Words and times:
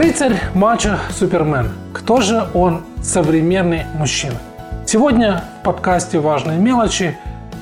Рыцарь, 0.00 0.40
мачо, 0.54 0.96
супермен. 1.10 1.70
Кто 1.92 2.20
же 2.20 2.46
он 2.54 2.82
современный 3.02 3.82
мужчина? 3.96 4.36
Сегодня 4.86 5.42
в 5.60 5.64
подкасте 5.64 6.20
«Важные 6.20 6.56
мелочи» 6.56 7.18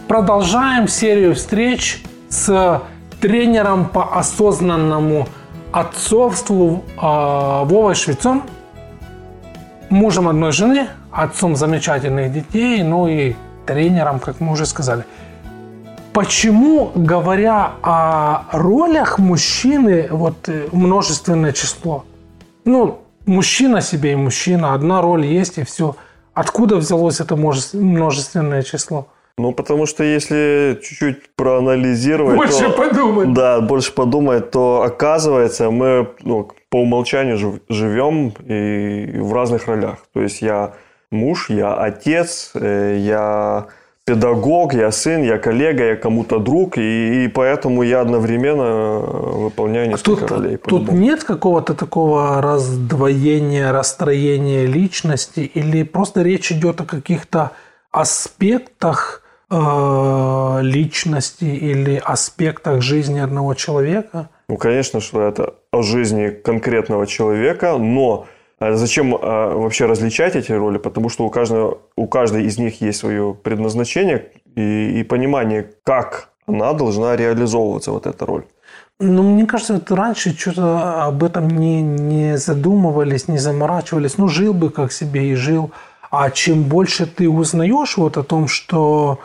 продолжаем 0.07 0.87
серию 0.87 1.35
встреч 1.35 2.05
с 2.29 2.83
тренером 3.23 3.89
по 3.89 4.19
осознанному 4.19 5.27
отцовству 5.73 6.85
э, 6.97 7.01
Вовой 7.01 7.95
Швецом, 7.95 8.43
мужем 9.89 10.29
одной 10.29 10.53
жены, 10.53 10.89
отцом 11.11 11.57
замечательных 11.57 12.35
детей, 12.35 12.83
ну 12.83 13.09
и 13.09 13.35
тренером, 13.65 14.19
как 14.19 14.41
мы 14.41 14.53
уже 14.53 14.67
сказали. 14.67 15.07
Почему, 16.13 16.93
говоря 16.95 17.73
о 17.81 18.43
ролях 18.53 19.19
мужчины, 19.19 20.09
вот 20.11 20.51
э, 20.51 20.69
множественное 20.71 21.55
число? 21.55 22.05
Ну, 22.67 22.99
мужчина 23.27 23.81
себе 23.81 24.13
и 24.13 24.17
мужчина, 24.17 24.75
одна 24.75 25.01
роль 25.01 25.25
есть 25.25 25.57
и 25.57 25.65
все. 25.65 25.97
Откуда 26.35 26.77
взялось 26.77 27.21
это 27.21 27.37
множественное 27.37 28.63
число? 28.63 29.07
Ну, 29.39 29.53
потому 29.53 29.87
что 29.87 30.03
если 30.03 30.81
чуть-чуть 30.83 31.35
проанализировать... 31.37 32.37
Больше 32.37 32.65
то, 32.65 32.71
подумать. 32.71 33.33
Да, 33.33 33.61
больше 33.61 33.93
подумать, 33.93 34.51
то 34.51 34.83
оказывается 34.83 35.71
мы 35.71 36.09
ну, 36.23 36.51
по 36.69 36.83
умолчанию 36.83 37.61
живем 37.69 38.35
и 38.47 39.19
в 39.19 39.33
разных 39.33 39.67
ролях. 39.69 39.99
То 40.13 40.23
есть 40.23 40.43
я 40.43 40.73
муж, 41.11 41.51
я 41.51 41.75
отец, 41.75 42.51
э, 42.55 42.97
я 42.99 43.67
педагог, 44.07 44.73
я 44.73 44.93
сын, 44.93 45.25
я 45.25 45.37
коллега, 45.37 45.85
я 45.85 45.97
кому-то 45.97 46.39
друг, 46.39 46.79
и, 46.79 47.25
и 47.25 47.29
поэтому 47.29 47.83
я 47.83 48.01
одновременно 48.01 48.63
э, 48.63 49.01
выполняю 49.01 49.89
несколько 49.89 50.21
тут, 50.21 50.31
ролей. 50.31 50.57
Тут 50.59 50.93
нет 50.93 51.25
какого-то 51.25 51.75
такого 51.75 52.41
раздвоения, 52.41 53.73
расстроения 53.73 54.65
личности, 54.65 55.41
или 55.41 55.83
просто 55.83 56.23
речь 56.23 56.53
идет 56.53 56.81
о 56.81 56.85
каких-то 56.85 57.51
аспектах 57.91 59.23
э, 59.51 60.59
личности 60.63 61.45
или 61.45 62.01
аспектах 62.05 62.83
жизни 62.83 63.19
одного 63.19 63.55
человека? 63.55 64.29
Ну, 64.49 64.57
конечно, 64.57 65.01
что 65.01 65.23
это 65.23 65.55
о 65.73 65.83
жизни 65.83 66.29
конкретного 66.31 67.09
человека, 67.09 67.77
но 67.77 68.29
а 68.29 68.36
зачем 68.61 69.15
а, 69.15 69.55
вообще 69.55 69.87
различать 69.87 70.37
эти 70.37 70.53
роли? 70.53 70.79
Потому 70.79 71.09
что 71.09 71.25
у, 71.25 71.31
каждого, 71.31 71.79
у 71.97 72.07
каждой 72.07 72.45
из 72.45 72.59
них 72.59 72.81
есть 72.81 72.99
свое 72.99 73.35
предназначение 73.35 74.33
и, 74.55 75.01
и 75.01 75.05
понимание, 75.05 75.71
как 75.85 76.31
она 76.47 76.73
должна 76.73 77.17
реализовываться, 77.17 77.93
вот 77.93 78.07
эта 78.07 78.25
роль. 78.25 78.45
Ну, 78.99 79.23
мне 79.23 79.47
кажется, 79.47 79.75
вот 79.75 79.91
раньше 79.91 80.37
что-то 80.37 81.05
об 81.05 81.23
этом 81.23 81.49
не, 81.49 81.83
не 81.83 82.39
задумывались, 82.39 83.29
не 83.29 83.37
заморачивались. 83.37 84.17
Ну, 84.17 84.29
жил 84.29 84.55
бы 84.55 84.71
как 84.71 84.91
себе 84.91 85.33
и 85.33 85.35
жил. 85.35 85.71
А 86.11 86.31
чем 86.31 86.63
больше 86.63 87.05
ты 87.05 87.29
узнаешь 87.29 87.99
вот 87.99 88.17
о 88.17 88.23
том, 88.23 88.49
что 88.49 89.19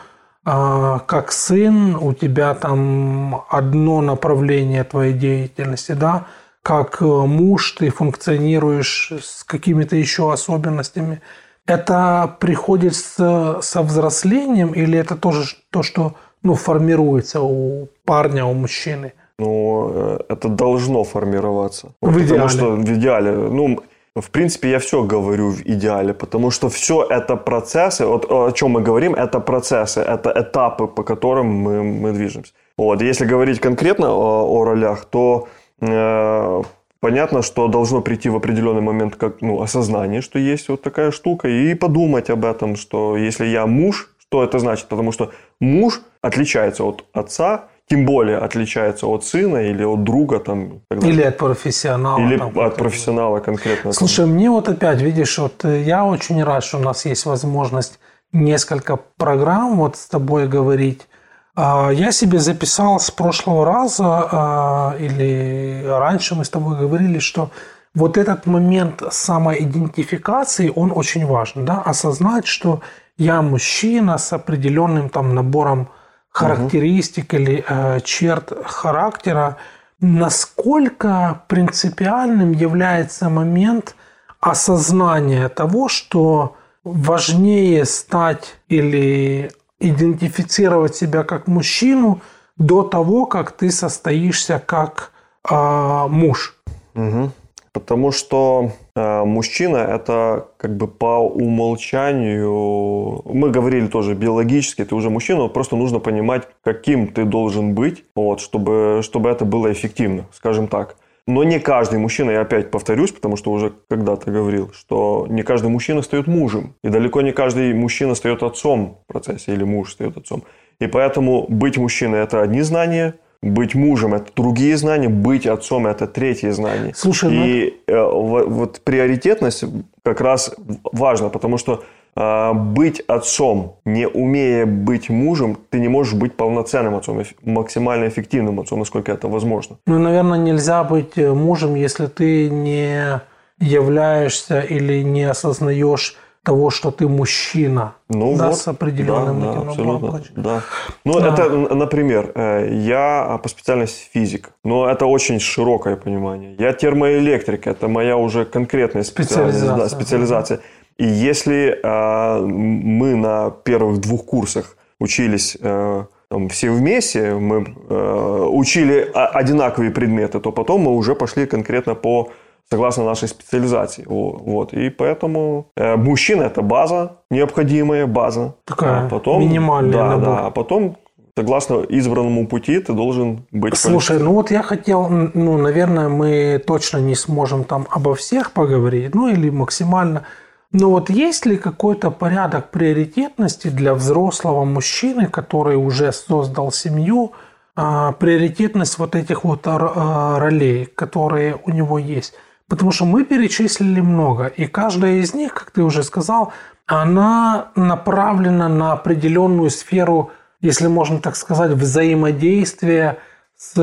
э, 0.45 0.99
как 1.05 1.31
сын 1.31 1.95
у 1.95 2.13
тебя 2.13 2.53
там 2.53 3.45
одно 3.49 4.01
направление 4.01 4.83
твоей 4.83 5.13
деятельности, 5.13 5.93
да, 5.93 6.25
как 6.63 7.01
э, 7.01 7.05
муж 7.05 7.71
ты 7.71 7.89
функционируешь 7.89 9.11
с 9.21 9.43
какими-то 9.43 9.95
еще 9.95 10.31
особенностями. 10.31 11.21
Это 11.65 12.35
приходит 12.39 12.95
с, 12.95 13.59
со 13.61 13.81
взрослением 13.81 14.71
или 14.73 14.97
это 14.97 15.15
тоже 15.15 15.55
то, 15.69 15.83
что 15.83 16.13
ну, 16.43 16.55
формируется 16.55 17.41
у 17.41 17.87
парня, 18.05 18.45
у 18.45 18.53
мужчины? 18.53 19.13
Ну, 19.39 19.91
э, 19.93 20.19
это 20.29 20.49
должно 20.49 21.03
формироваться. 21.03 21.87
В 22.01 22.13
потому 22.13 22.21
идеале. 22.25 22.49
что 22.49 22.71
в 22.71 22.83
идеале, 22.83 23.31
ну, 23.31 23.79
в 24.15 24.29
принципе, 24.29 24.69
я 24.69 24.79
все 24.79 25.03
говорю 25.03 25.49
в 25.51 25.61
идеале, 25.61 26.13
потому 26.13 26.51
что 26.51 26.69
все 26.69 27.07
это 27.09 27.37
процессы, 27.37 28.05
вот 28.05 28.25
о 28.29 28.51
чем 28.51 28.71
мы 28.71 28.81
говорим, 28.81 29.15
это 29.15 29.39
процессы, 29.39 30.01
это 30.01 30.31
этапы, 30.35 30.87
по 30.87 31.03
которым 31.03 31.47
мы, 31.47 31.83
мы 31.83 32.11
движемся. 32.11 32.53
Вот, 32.77 33.01
если 33.01 33.25
говорить 33.25 33.59
конкретно 33.59 34.11
о, 34.11 34.43
о 34.43 34.65
ролях, 34.65 35.05
то 35.05 35.47
понятно, 35.81 37.41
что 37.41 37.67
должно 37.67 38.01
прийти 38.01 38.29
в 38.29 38.35
определенный 38.35 38.81
момент 38.81 39.15
как 39.15 39.41
ну, 39.41 39.61
осознание, 39.61 40.21
что 40.21 40.39
есть 40.39 40.69
вот 40.69 40.81
такая 40.81 41.11
штука, 41.11 41.47
и 41.47 41.73
подумать 41.73 42.29
об 42.29 42.45
этом, 42.45 42.75
что 42.75 43.17
если 43.17 43.45
я 43.47 43.65
муж, 43.65 44.13
что 44.19 44.43
это 44.43 44.59
значит? 44.59 44.87
Потому 44.87 45.11
что 45.11 45.31
муж 45.59 46.01
отличается 46.21 46.83
от 46.83 47.03
отца, 47.13 47.65
тем 47.89 48.05
более 48.05 48.37
отличается 48.37 49.07
от 49.07 49.25
сына 49.25 49.57
или 49.57 49.83
от 49.83 50.03
друга 50.03 50.39
там. 50.39 50.81
Или 50.91 51.23
от 51.23 51.37
профессионала. 51.37 52.19
Или 52.19 52.37
там, 52.37 52.57
от 52.57 52.75
профессионала 52.77 53.39
конкретно. 53.39 53.91
Слушай, 53.91 54.25
мне 54.25 54.49
вот 54.49 54.69
опять, 54.69 55.01
видишь, 55.01 55.37
вот 55.37 55.65
э, 55.65 55.81
я 55.81 56.05
очень 56.05 56.41
рад, 56.41 56.63
что 56.63 56.77
у 56.77 56.81
нас 56.81 57.05
есть 57.05 57.25
возможность 57.25 57.99
несколько 58.31 58.97
программ 59.17 59.75
вот 59.75 59.97
с 59.97 60.07
тобой 60.07 60.47
говорить. 60.47 61.07
А, 61.55 61.89
я 61.89 62.11
себе 62.11 62.39
записал 62.39 62.99
с 62.99 63.11
прошлого 63.11 63.65
раза, 63.65 64.05
а, 64.05 64.95
или 64.99 65.83
раньше 65.85 66.35
мы 66.35 66.45
с 66.45 66.49
тобой 66.49 66.77
говорили, 66.77 67.19
что 67.19 67.51
вот 67.93 68.17
этот 68.17 68.45
момент 68.45 69.03
самоидентификации, 69.11 70.71
он 70.73 70.91
очень 70.95 71.25
важен. 71.25 71.65
Да? 71.65 71.81
Осознать, 71.81 72.47
что 72.47 72.81
я 73.17 73.41
мужчина 73.41 74.17
с 74.17 74.31
определенным 74.33 75.09
там 75.09 75.35
набором 75.35 75.89
характеристик 76.29 77.33
угу. 77.33 77.41
или 77.41 77.65
э, 77.67 77.99
черт 78.01 78.53
характера. 78.65 79.57
Насколько 79.99 81.43
принципиальным 81.47 82.53
является 82.53 83.29
момент 83.29 83.95
осознания 84.39 85.49
того, 85.49 85.89
что 85.89 86.55
важнее 86.83 87.85
стать 87.85 88.55
или 88.69 89.51
идентифицировать 89.81 90.95
себя 90.95 91.23
как 91.23 91.47
мужчину 91.47 92.21
до 92.57 92.83
того, 92.83 93.25
как 93.25 93.51
ты 93.51 93.71
состоишься 93.71 94.61
как 94.65 95.11
э, 95.49 96.07
муж. 96.09 96.55
Угу. 96.95 97.31
Потому 97.73 98.11
что 98.11 98.71
э, 98.95 99.23
мужчина 99.23 99.77
это 99.77 100.47
как 100.57 100.75
бы 100.75 100.87
по 100.87 101.19
умолчанию, 101.19 103.21
мы 103.25 103.49
говорили 103.49 103.87
тоже 103.87 104.13
биологически, 104.13 104.83
ты 104.83 104.93
уже 104.93 105.09
мужчина, 105.09 105.47
просто 105.47 105.77
нужно 105.77 105.99
понимать, 105.99 106.49
каким 106.63 107.07
ты 107.07 107.23
должен 107.23 107.73
быть, 107.73 108.03
вот, 108.13 108.41
чтобы, 108.41 108.99
чтобы 109.03 109.29
это 109.29 109.45
было 109.45 109.71
эффективно, 109.71 110.25
скажем 110.33 110.67
так. 110.67 110.97
Но 111.31 111.45
не 111.45 111.59
каждый 111.59 111.97
мужчина, 111.97 112.31
я 112.31 112.41
опять 112.41 112.71
повторюсь, 112.71 113.11
потому 113.11 113.37
что 113.37 113.51
уже 113.51 113.71
когда-то 113.89 114.29
говорил, 114.29 114.71
что 114.73 115.27
не 115.29 115.43
каждый 115.43 115.69
мужчина 115.69 116.01
стает 116.01 116.27
мужем. 116.27 116.75
И 116.83 116.89
далеко 116.89 117.21
не 117.21 117.31
каждый 117.31 117.73
мужчина 117.73 118.15
стает 118.15 118.43
отцом 118.43 118.99
в 119.07 119.13
процессе, 119.13 119.53
или 119.53 119.63
муж 119.63 119.93
стает 119.93 120.17
отцом. 120.17 120.43
И 120.81 120.87
поэтому 120.87 121.45
быть 121.47 121.77
мужчиной– 121.77 122.19
это 122.23 122.41
одни 122.41 122.61
знания, 122.61 123.15
быть 123.41 123.75
мужем– 123.75 124.13
это 124.15 124.25
другие 124.35 124.75
знания, 124.75 125.07
быть 125.07 125.47
отцом– 125.47 125.87
это 125.87 126.05
третьи 126.05 126.49
знания. 126.49 126.91
Слушай, 126.93 127.31
и 127.33 127.81
ну... 127.87 127.93
э, 127.93 128.11
вот, 128.11 128.47
вот 128.47 128.81
приоритетность 128.83 129.63
как 130.03 130.19
раз 130.19 130.53
важна, 130.91 131.29
потому 131.29 131.57
что 131.57 131.85
а, 132.13 132.53
быть 132.53 132.99
отцом, 133.01 133.77
не 133.85 134.07
умея 134.07 134.65
быть 134.65 135.09
мужем, 135.09 135.57
ты 135.69 135.79
не 135.79 135.87
можешь 135.87 136.13
быть 136.13 136.35
полноценным 136.35 136.95
отцом, 136.95 137.23
максимально 137.43 138.07
эффективным 138.07 138.59
отцом, 138.59 138.79
насколько 138.79 139.11
это 139.11 139.27
возможно. 139.27 139.77
Ну, 139.85 139.97
наверное, 139.97 140.37
нельзя 140.37 140.83
быть 140.83 141.17
э, 141.17 141.31
мужем, 141.31 141.75
если 141.75 142.07
ты 142.07 142.49
не 142.49 143.21
являешься 143.59 144.59
или 144.59 145.03
не 145.03 145.23
осознаешь 145.23 146.17
того, 146.43 146.71
что 146.71 146.89
ты 146.89 147.07
мужчина, 147.07 147.93
ну, 148.09 148.35
да, 148.35 148.47
вот, 148.47 148.57
с 148.57 148.67
определенным 148.67 149.41
да, 149.41 149.51
этим 149.51 149.61
да, 149.61 149.69
абсолютно, 149.69 150.21
да. 150.35 150.61
Ну, 151.05 151.19
да. 151.19 151.33
это, 151.33 151.49
например, 151.75 152.31
э, 152.33 152.73
я 152.73 153.39
по 153.43 153.47
специальности 153.47 154.09
физик, 154.11 154.49
но 154.63 154.89
это 154.89 155.05
очень 155.05 155.39
широкое 155.39 155.95
понимание. 155.95 156.55
Я 156.57 156.73
термоэлектрик, 156.73 157.67
это 157.67 157.87
моя 157.87 158.17
уже 158.17 158.45
конкретная 158.45 159.03
специализация. 159.03 159.77
Да, 159.77 159.87
специализация. 159.87 160.61
И 161.01 161.05
если 161.05 161.79
э, 161.81 162.45
мы 162.45 163.15
на 163.15 163.49
первых 163.49 163.99
двух 164.01 164.23
курсах 164.23 164.77
учились 164.99 165.57
э, 165.59 166.03
там, 166.29 166.47
все 166.49 166.69
вместе, 166.69 167.33
мы 167.33 167.65
э, 167.89 168.47
учили 168.51 169.09
одинаковые 169.13 169.89
предметы, 169.89 170.39
то 170.39 170.51
потом 170.51 170.81
мы 170.81 170.95
уже 170.95 171.15
пошли 171.15 171.47
конкретно 171.47 171.95
по 171.95 172.29
согласно 172.69 173.03
нашей 173.03 173.29
специализации. 173.29 174.05
Вот. 174.07 174.73
И 174.73 174.91
поэтому 174.91 175.65
э, 175.75 175.95
мужчина 175.95 176.43
это 176.43 176.61
база, 176.61 177.17
необходимая 177.31 178.05
база. 178.05 178.53
Такая 178.65 179.05
а 179.05 179.09
потом, 179.09 179.41
минимальная. 179.41 179.93
Да, 179.93 180.09
набор. 180.09 180.25
да. 180.25 180.45
А 180.45 180.51
потом 180.51 180.97
согласно 181.35 181.81
избранному 181.81 182.47
пути 182.47 182.79
ты 182.79 182.93
должен 182.93 183.47
быть. 183.51 183.75
Слушай, 183.75 184.19
ну 184.19 184.33
вот 184.33 184.51
я 184.51 184.61
хотел, 184.61 185.09
ну, 185.09 185.57
наверное, 185.57 186.09
мы 186.09 186.61
точно 186.63 186.99
не 186.99 187.15
сможем 187.15 187.63
там 187.63 187.87
обо 187.89 188.13
всех 188.13 188.51
поговорить, 188.51 189.15
ну 189.15 189.29
или 189.29 189.49
максимально 189.49 190.25
но 190.71 190.89
вот 190.89 191.09
есть 191.09 191.45
ли 191.45 191.57
какой-то 191.57 192.11
порядок 192.11 192.71
приоритетности 192.71 193.67
для 193.67 193.93
взрослого 193.93 194.63
мужчины, 194.63 195.27
который 195.27 195.75
уже 195.75 196.13
создал 196.13 196.71
семью, 196.71 197.33
а, 197.75 198.13
приоритетность 198.13 198.97
вот 198.97 199.15
этих 199.15 199.43
вот 199.43 199.61
а, 199.65 200.39
ролей, 200.39 200.85
которые 200.85 201.59
у 201.65 201.71
него 201.71 201.99
есть? 201.99 202.33
Потому 202.69 202.91
что 202.91 203.03
мы 203.03 203.25
перечислили 203.25 203.99
много, 203.99 204.45
и 204.45 204.65
каждая 204.65 205.15
из 205.15 205.33
них, 205.33 205.53
как 205.53 205.71
ты 205.71 205.83
уже 205.83 206.03
сказал, 206.03 206.53
она 206.85 207.71
направлена 207.75 208.69
на 208.69 208.93
определенную 208.93 209.69
сферу, 209.69 210.31
если 210.61 210.87
можно 210.87 211.19
так 211.19 211.35
сказать, 211.35 211.71
взаимодействия 211.71 213.17
с 213.57 213.75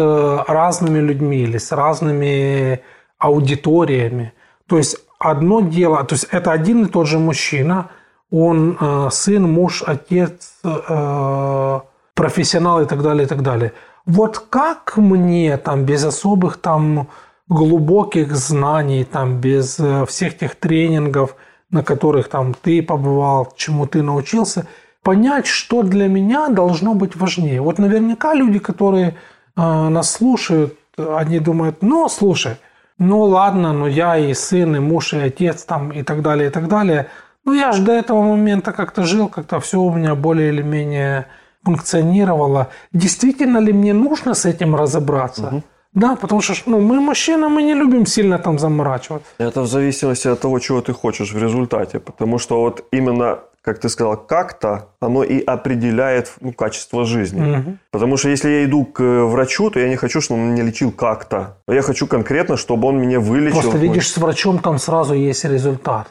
разными 0.48 1.00
людьми 1.00 1.42
или 1.42 1.58
с 1.58 1.70
разными 1.70 2.80
аудиториями. 3.18 4.32
То 4.66 4.78
есть 4.78 4.96
одно 5.18 5.60
дело, 5.60 6.04
то 6.04 6.14
есть 6.14 6.28
это 6.30 6.52
один 6.52 6.86
и 6.86 6.88
тот 6.88 7.06
же 7.06 7.18
мужчина, 7.18 7.90
он 8.30 8.76
э, 8.80 9.08
сын, 9.10 9.42
муж, 9.42 9.82
отец, 9.86 10.52
э, 10.64 11.80
профессионал 12.14 12.82
и 12.82 12.86
так 12.86 13.02
далее, 13.02 13.24
и 13.24 13.28
так 13.28 13.42
далее. 13.42 13.72
Вот 14.06 14.38
как 14.50 14.96
мне 14.96 15.56
там 15.56 15.84
без 15.84 16.04
особых 16.04 16.58
там 16.58 17.08
глубоких 17.48 18.36
знаний, 18.36 19.04
там 19.04 19.40
без 19.40 19.78
э, 19.80 20.04
всех 20.06 20.36
тех 20.38 20.54
тренингов, 20.54 21.36
на 21.70 21.82
которых 21.82 22.28
там 22.28 22.54
ты 22.54 22.82
побывал, 22.82 23.52
чему 23.56 23.86
ты 23.86 24.02
научился, 24.02 24.66
понять, 25.02 25.46
что 25.46 25.82
для 25.82 26.08
меня 26.08 26.48
должно 26.48 26.94
быть 26.94 27.16
важнее. 27.16 27.60
Вот 27.60 27.78
наверняка 27.78 28.34
люди, 28.34 28.58
которые 28.58 29.08
э, 29.08 29.88
нас 29.88 30.10
слушают, 30.10 30.76
они 30.96 31.38
думают, 31.38 31.82
ну, 31.82 32.08
слушай, 32.08 32.56
ну 32.98 33.22
ладно, 33.22 33.72
ну 33.72 33.86
я 33.86 34.16
и 34.16 34.34
сын, 34.34 34.76
и 34.76 34.78
муж, 34.78 35.12
и 35.12 35.18
отец 35.18 35.64
там 35.64 35.90
и 35.92 36.02
так 36.02 36.22
далее, 36.22 36.48
и 36.48 36.50
так 36.50 36.68
далее. 36.68 37.06
Ну 37.44 37.52
я 37.52 37.72
же 37.72 37.82
до 37.82 37.92
этого 37.92 38.22
момента 38.22 38.72
как-то 38.72 39.04
жил, 39.04 39.28
как-то 39.28 39.60
все 39.60 39.80
у 39.80 39.92
меня 39.92 40.14
более 40.14 40.48
или 40.48 40.62
менее 40.62 41.26
функционировало. 41.64 42.68
Действительно 42.92 43.58
ли 43.58 43.72
мне 43.72 43.92
нужно 43.92 44.34
с 44.34 44.44
этим 44.44 44.74
разобраться? 44.74 45.46
Угу. 45.46 45.62
Да, 45.94 46.16
потому 46.16 46.40
что 46.42 46.54
ну, 46.66 46.80
мы, 46.80 47.00
мужчины, 47.00 47.48
мы 47.48 47.62
не 47.62 47.74
любим 47.74 48.06
сильно 48.06 48.38
там 48.38 48.58
заморачиваться. 48.58 49.28
Это 49.38 49.62
в 49.62 49.66
зависимости 49.66 50.28
от 50.28 50.40
того, 50.40 50.58
чего 50.58 50.80
ты 50.80 50.92
хочешь 50.92 51.32
в 51.32 51.38
результате. 51.42 51.98
Потому 51.98 52.38
что 52.38 52.60
вот 52.60 52.84
именно 52.92 53.38
как 53.68 53.80
ты 53.80 53.90
сказал, 53.90 54.16
как-то 54.16 54.88
оно 55.00 55.22
и 55.22 55.44
определяет 55.44 56.32
ну, 56.40 56.52
качество 56.52 57.04
жизни. 57.04 57.58
Угу. 57.58 57.76
Потому 57.90 58.16
что 58.16 58.30
если 58.30 58.48
я 58.48 58.64
иду 58.64 58.86
к 58.86 59.02
врачу, 59.02 59.70
то 59.70 59.78
я 59.78 59.88
не 59.88 59.96
хочу, 59.96 60.22
чтобы 60.22 60.40
он 60.40 60.52
меня 60.52 60.62
лечил 60.62 60.90
как-то. 60.90 61.58
Я 61.68 61.82
хочу 61.82 62.06
конкретно, 62.06 62.56
чтобы 62.56 62.88
он 62.88 62.98
меня 62.98 63.20
вылечил. 63.20 63.60
Просто 63.60 63.78
видишь, 63.78 64.10
с 64.10 64.16
врачом 64.16 64.58
там 64.58 64.78
сразу 64.78 65.12
есть 65.12 65.44
результат. 65.44 66.06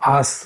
А 0.00 0.24
с, 0.24 0.42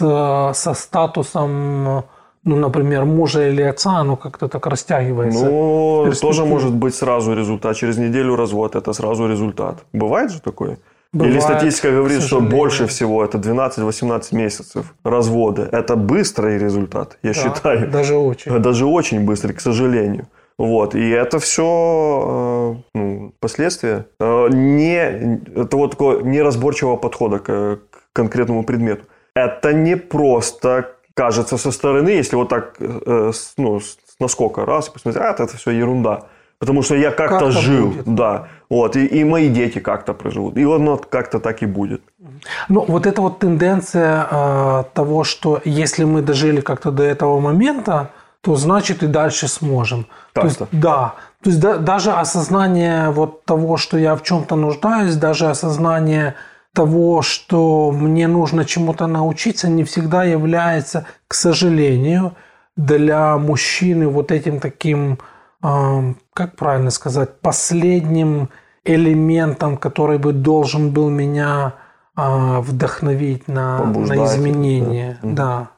со 0.55 0.75
статусом 0.75 2.05
ну, 2.45 2.57
например, 2.57 3.05
мужа 3.05 3.49
или 3.49 3.63
отца, 3.63 3.99
оно 4.01 4.17
как-то 4.17 4.49
так 4.49 4.67
растягивается. 4.67 5.45
Ну, 5.45 6.13
тоже 6.21 6.45
может 6.45 6.73
быть 6.73 6.95
сразу 6.95 7.35
результат. 7.35 7.77
Через 7.77 7.99
неделю 7.99 8.37
развод– 8.37 8.75
это 8.77 8.93
сразу 8.93 9.29
результат. 9.29 9.85
Бывает 9.93 10.31
же 10.31 10.41
такое? 10.41 10.79
Бывает, 11.13 11.35
Или 11.35 11.41
статистика 11.41 11.91
говорит, 11.91 12.23
что 12.23 12.41
больше 12.41 12.87
всего 12.87 13.25
это 13.25 13.39
12-18 13.39 14.35
месяцев 14.35 14.95
развода. 15.03 15.69
Это 15.73 15.97
быстрый 15.97 16.57
результат, 16.57 17.19
я 17.23 17.33
да, 17.33 17.35
считаю. 17.35 17.91
Даже 17.91 18.15
очень. 18.17 18.59
Даже 18.61 18.87
очень 18.87 19.25
быстрый, 19.25 19.53
к 19.55 19.61
сожалению. 19.61 20.29
Вот, 20.57 20.95
и 20.95 21.09
это 21.09 21.39
все 21.39 22.77
э, 22.95 22.99
ну, 22.99 23.33
последствия 23.41 24.07
э, 24.21 24.49
не, 24.51 25.41
это 25.57 25.77
вот 25.77 25.93
такого 25.93 26.21
неразборчивого 26.21 26.97
подхода 26.97 27.39
к, 27.39 27.81
к 27.91 28.13
конкретному 28.13 28.63
предмету. 28.63 29.05
Это 29.35 29.73
не 29.73 29.97
просто 29.97 30.97
кажется 31.15 31.57
со 31.57 31.71
стороны, 31.71 32.11
если 32.11 32.37
вот 32.37 32.51
так 32.51 32.77
э, 32.79 33.33
ну, 33.57 33.81
с 33.81 33.99
наскока 34.21 34.67
раз 34.67 34.91
посмотреть, 34.91 35.25
а, 35.25 35.31
это 35.33 35.57
все 35.57 35.71
ерунда. 35.71 36.27
Потому 36.61 36.83
что 36.83 36.95
я 36.95 37.11
как-то 37.11 37.47
как 37.47 37.53
жил, 37.53 37.89
будет. 37.89 38.15
да. 38.15 38.49
Вот, 38.69 38.95
и, 38.95 39.07
и 39.07 39.25
мои 39.25 39.49
дети 39.49 39.81
как-то 39.81 40.13
проживут. 40.13 40.57
И 40.59 40.63
оно 40.63 40.99
как-то 40.99 41.41
так 41.41 41.63
и 41.63 41.67
будет. 41.67 42.03
Ну, 42.69 42.85
вот 42.87 43.07
эта 43.07 43.23
вот 43.23 43.39
тенденция 43.39 44.27
э, 44.31 44.85
того, 44.93 45.25
что 45.25 45.61
если 45.65 46.05
мы 46.05 46.21
дожили 46.23 46.61
как-то 46.61 46.91
до 46.91 47.03
этого 47.03 47.41
момента, 47.41 48.11
то 48.43 48.57
значит 48.57 49.03
и 49.03 49.07
дальше 49.07 49.49
сможем. 49.49 50.07
То 50.35 50.45
есть, 50.45 50.61
да. 50.71 51.15
То 51.43 51.51
есть 51.51 51.61
да, 51.61 51.79
даже 51.79 52.13
осознание 52.13 53.11
вот 53.11 53.45
того, 53.45 53.79
что 53.79 53.99
я 53.99 54.15
в 54.15 54.23
чем-то 54.23 54.57
нуждаюсь, 54.57 55.17
даже 55.17 55.49
осознание 55.49 56.35
того, 56.75 57.23
что 57.23 57.91
мне 57.91 58.29
нужно 58.29 58.65
чему-то 58.65 59.07
научиться, 59.07 59.69
не 59.69 59.85
всегда 59.85 60.25
является, 60.25 61.07
к 61.27 61.35
сожалению, 61.35 62.35
для 62.77 63.37
мужчины 63.39 64.09
вот 64.09 64.31
этим 64.31 64.61
таким, 64.61 65.19
как 66.41 66.57
правильно 66.57 66.91
сказать, 66.91 67.41
последним 67.41 68.49
элементом, 68.85 69.77
который 69.77 70.19
бы 70.19 70.33
должен 70.33 70.91
был 70.91 71.09
меня 71.09 71.75
а, 72.17 72.61
вдохновить 72.61 73.49
на, 73.49 73.85
на 73.85 74.25
изменения. 74.27 75.19
Да. 75.23 75.69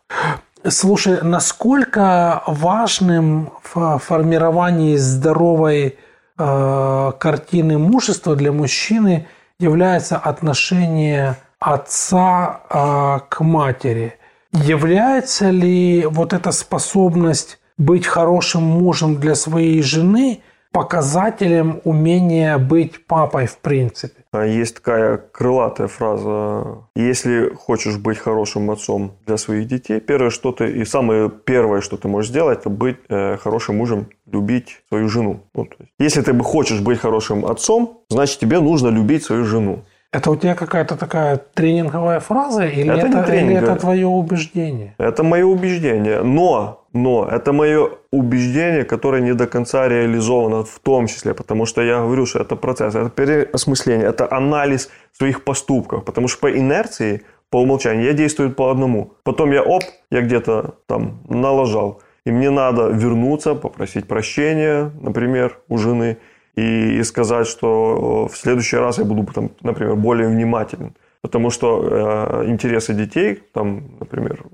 да. 0.63 0.71
Слушай, 0.71 1.23
насколько 1.23 2.43
важным 2.47 3.51
в 3.75 3.99
формировании 3.99 4.97
здоровой 4.97 5.99
э, 6.39 7.13
картины 7.19 7.79
мужества 7.79 8.37
для 8.37 8.53
мужчины– 8.53 9.27
является 9.63 10.17
отношение 10.17 11.37
отца 11.61 12.61
э, 12.69 13.19
к 13.29 13.41
матери. 13.41 14.15
Является 14.53 15.51
ли 15.51 16.05
вот 16.07 16.33
эта 16.33 16.51
способность 16.51 17.59
быть 17.79 18.07
хорошим 18.07 18.65
мужем 18.65 19.17
для 19.17 19.35
своей 19.35 19.83
жены 19.83 20.43
показателем 20.73 21.81
умения 21.85 22.59
быть 22.59 23.07
папой 23.07 23.47
в 23.47 23.59
принципе? 23.59 24.23
А 24.33 24.47
есть 24.47 24.77
такая 24.77 25.19
крылатая 25.19 25.89
фраза. 25.89 26.79
Если 26.97 27.55
хочешь 27.55 27.99
быть 27.99 28.19
хорошим 28.19 28.71
отцом 28.71 29.13
для 29.27 29.37
своих 29.37 29.69
детей, 29.69 30.01
первое, 30.01 30.31
что 30.31 30.53
ты 30.53 30.71
и 30.71 30.85
самое 30.85 31.31
первое, 31.31 31.83
что 31.83 31.97
ты 31.97 32.09
можешь 32.09 32.31
сделать, 32.31 32.61
это 32.61 32.71
быть 32.71 32.97
э, 33.09 33.37
хорошим 33.37 33.77
мужем, 33.77 34.07
любить 34.31 34.83
свою 34.89 35.09
жену. 35.09 35.41
Ну, 35.55 35.67
то 35.67 35.77
есть, 35.79 35.93
если 35.99 36.23
ты 36.23 36.33
бы 36.33 36.45
хочешь 36.45 36.81
быть 36.81 36.99
хорошим 36.99 37.45
отцом, 37.45 38.01
значит 38.09 38.39
тебе 38.39 38.61
нужно 38.61 38.89
любить 38.89 39.25
свою 39.25 39.45
жену. 39.45 39.85
Это 40.13 40.31
у 40.31 40.37
тебя 40.37 40.55
какая-то 40.55 40.97
такая 40.97 41.41
тренинговая 41.55 42.21
фраза 42.21 42.67
или 42.67 42.93
это, 42.93 43.19
это, 43.19 43.35
или 43.35 43.55
это 43.55 43.77
твое 43.77 44.07
убеждение? 44.07 44.95
Это 44.99 45.23
мое 45.23 45.47
убеждение. 45.47 46.23
Но, 46.23 46.82
но 46.93 47.29
это 47.31 47.53
мое 47.53 47.91
убеждение, 48.11 48.85
которое 48.85 49.23
не 49.23 49.35
до 49.35 49.47
конца 49.47 49.89
реализовано 49.89 50.65
в 50.65 50.79
том 50.79 51.07
числе, 51.07 51.35
потому 51.35 51.67
что 51.67 51.83
я 51.83 52.01
говорю, 52.01 52.27
что 52.27 52.41
это 52.41 52.57
процесс, 52.57 52.95
это 52.95 53.11
переосмысление, 53.11 54.07
это 54.07 54.33
анализ 54.33 54.91
своих 55.13 55.45
поступков, 55.45 56.05
потому 56.05 56.29
что 56.29 56.41
по 56.41 56.51
инерции, 56.51 57.23
по 57.51 57.61
умолчанию 57.61 58.05
я 58.05 58.13
действую 58.13 58.53
по 58.53 58.71
одному. 58.71 59.13
Потом 59.25 59.53
я, 59.53 59.63
оп, 59.63 59.83
я 60.11 60.21
где-то 60.23 60.75
там 60.87 61.21
налажал. 61.29 62.01
И 62.25 62.31
мне 62.31 62.51
надо 62.51 62.89
вернуться, 62.89 63.55
попросить 63.55 64.07
прощения, 64.07 64.93
например, 65.01 65.59
у 65.69 65.79
жены– 65.79 66.19
и, 66.57 66.99
и 66.99 67.03
сказать, 67.03 67.47
что 67.47 68.29
в 68.29 68.37
следующий 68.37 68.77
раз 68.77 68.99
я 68.99 69.05
буду, 69.05 69.25
там, 69.33 69.51
например, 69.63 69.97
более 69.97 70.29
внимателен. 70.29 70.95
Потому 71.23 71.51
что 71.51 72.43
э, 72.43 72.51
интересы 72.51 72.95
детей, 72.95 73.43
там, 73.53 73.97
например, 74.01 74.45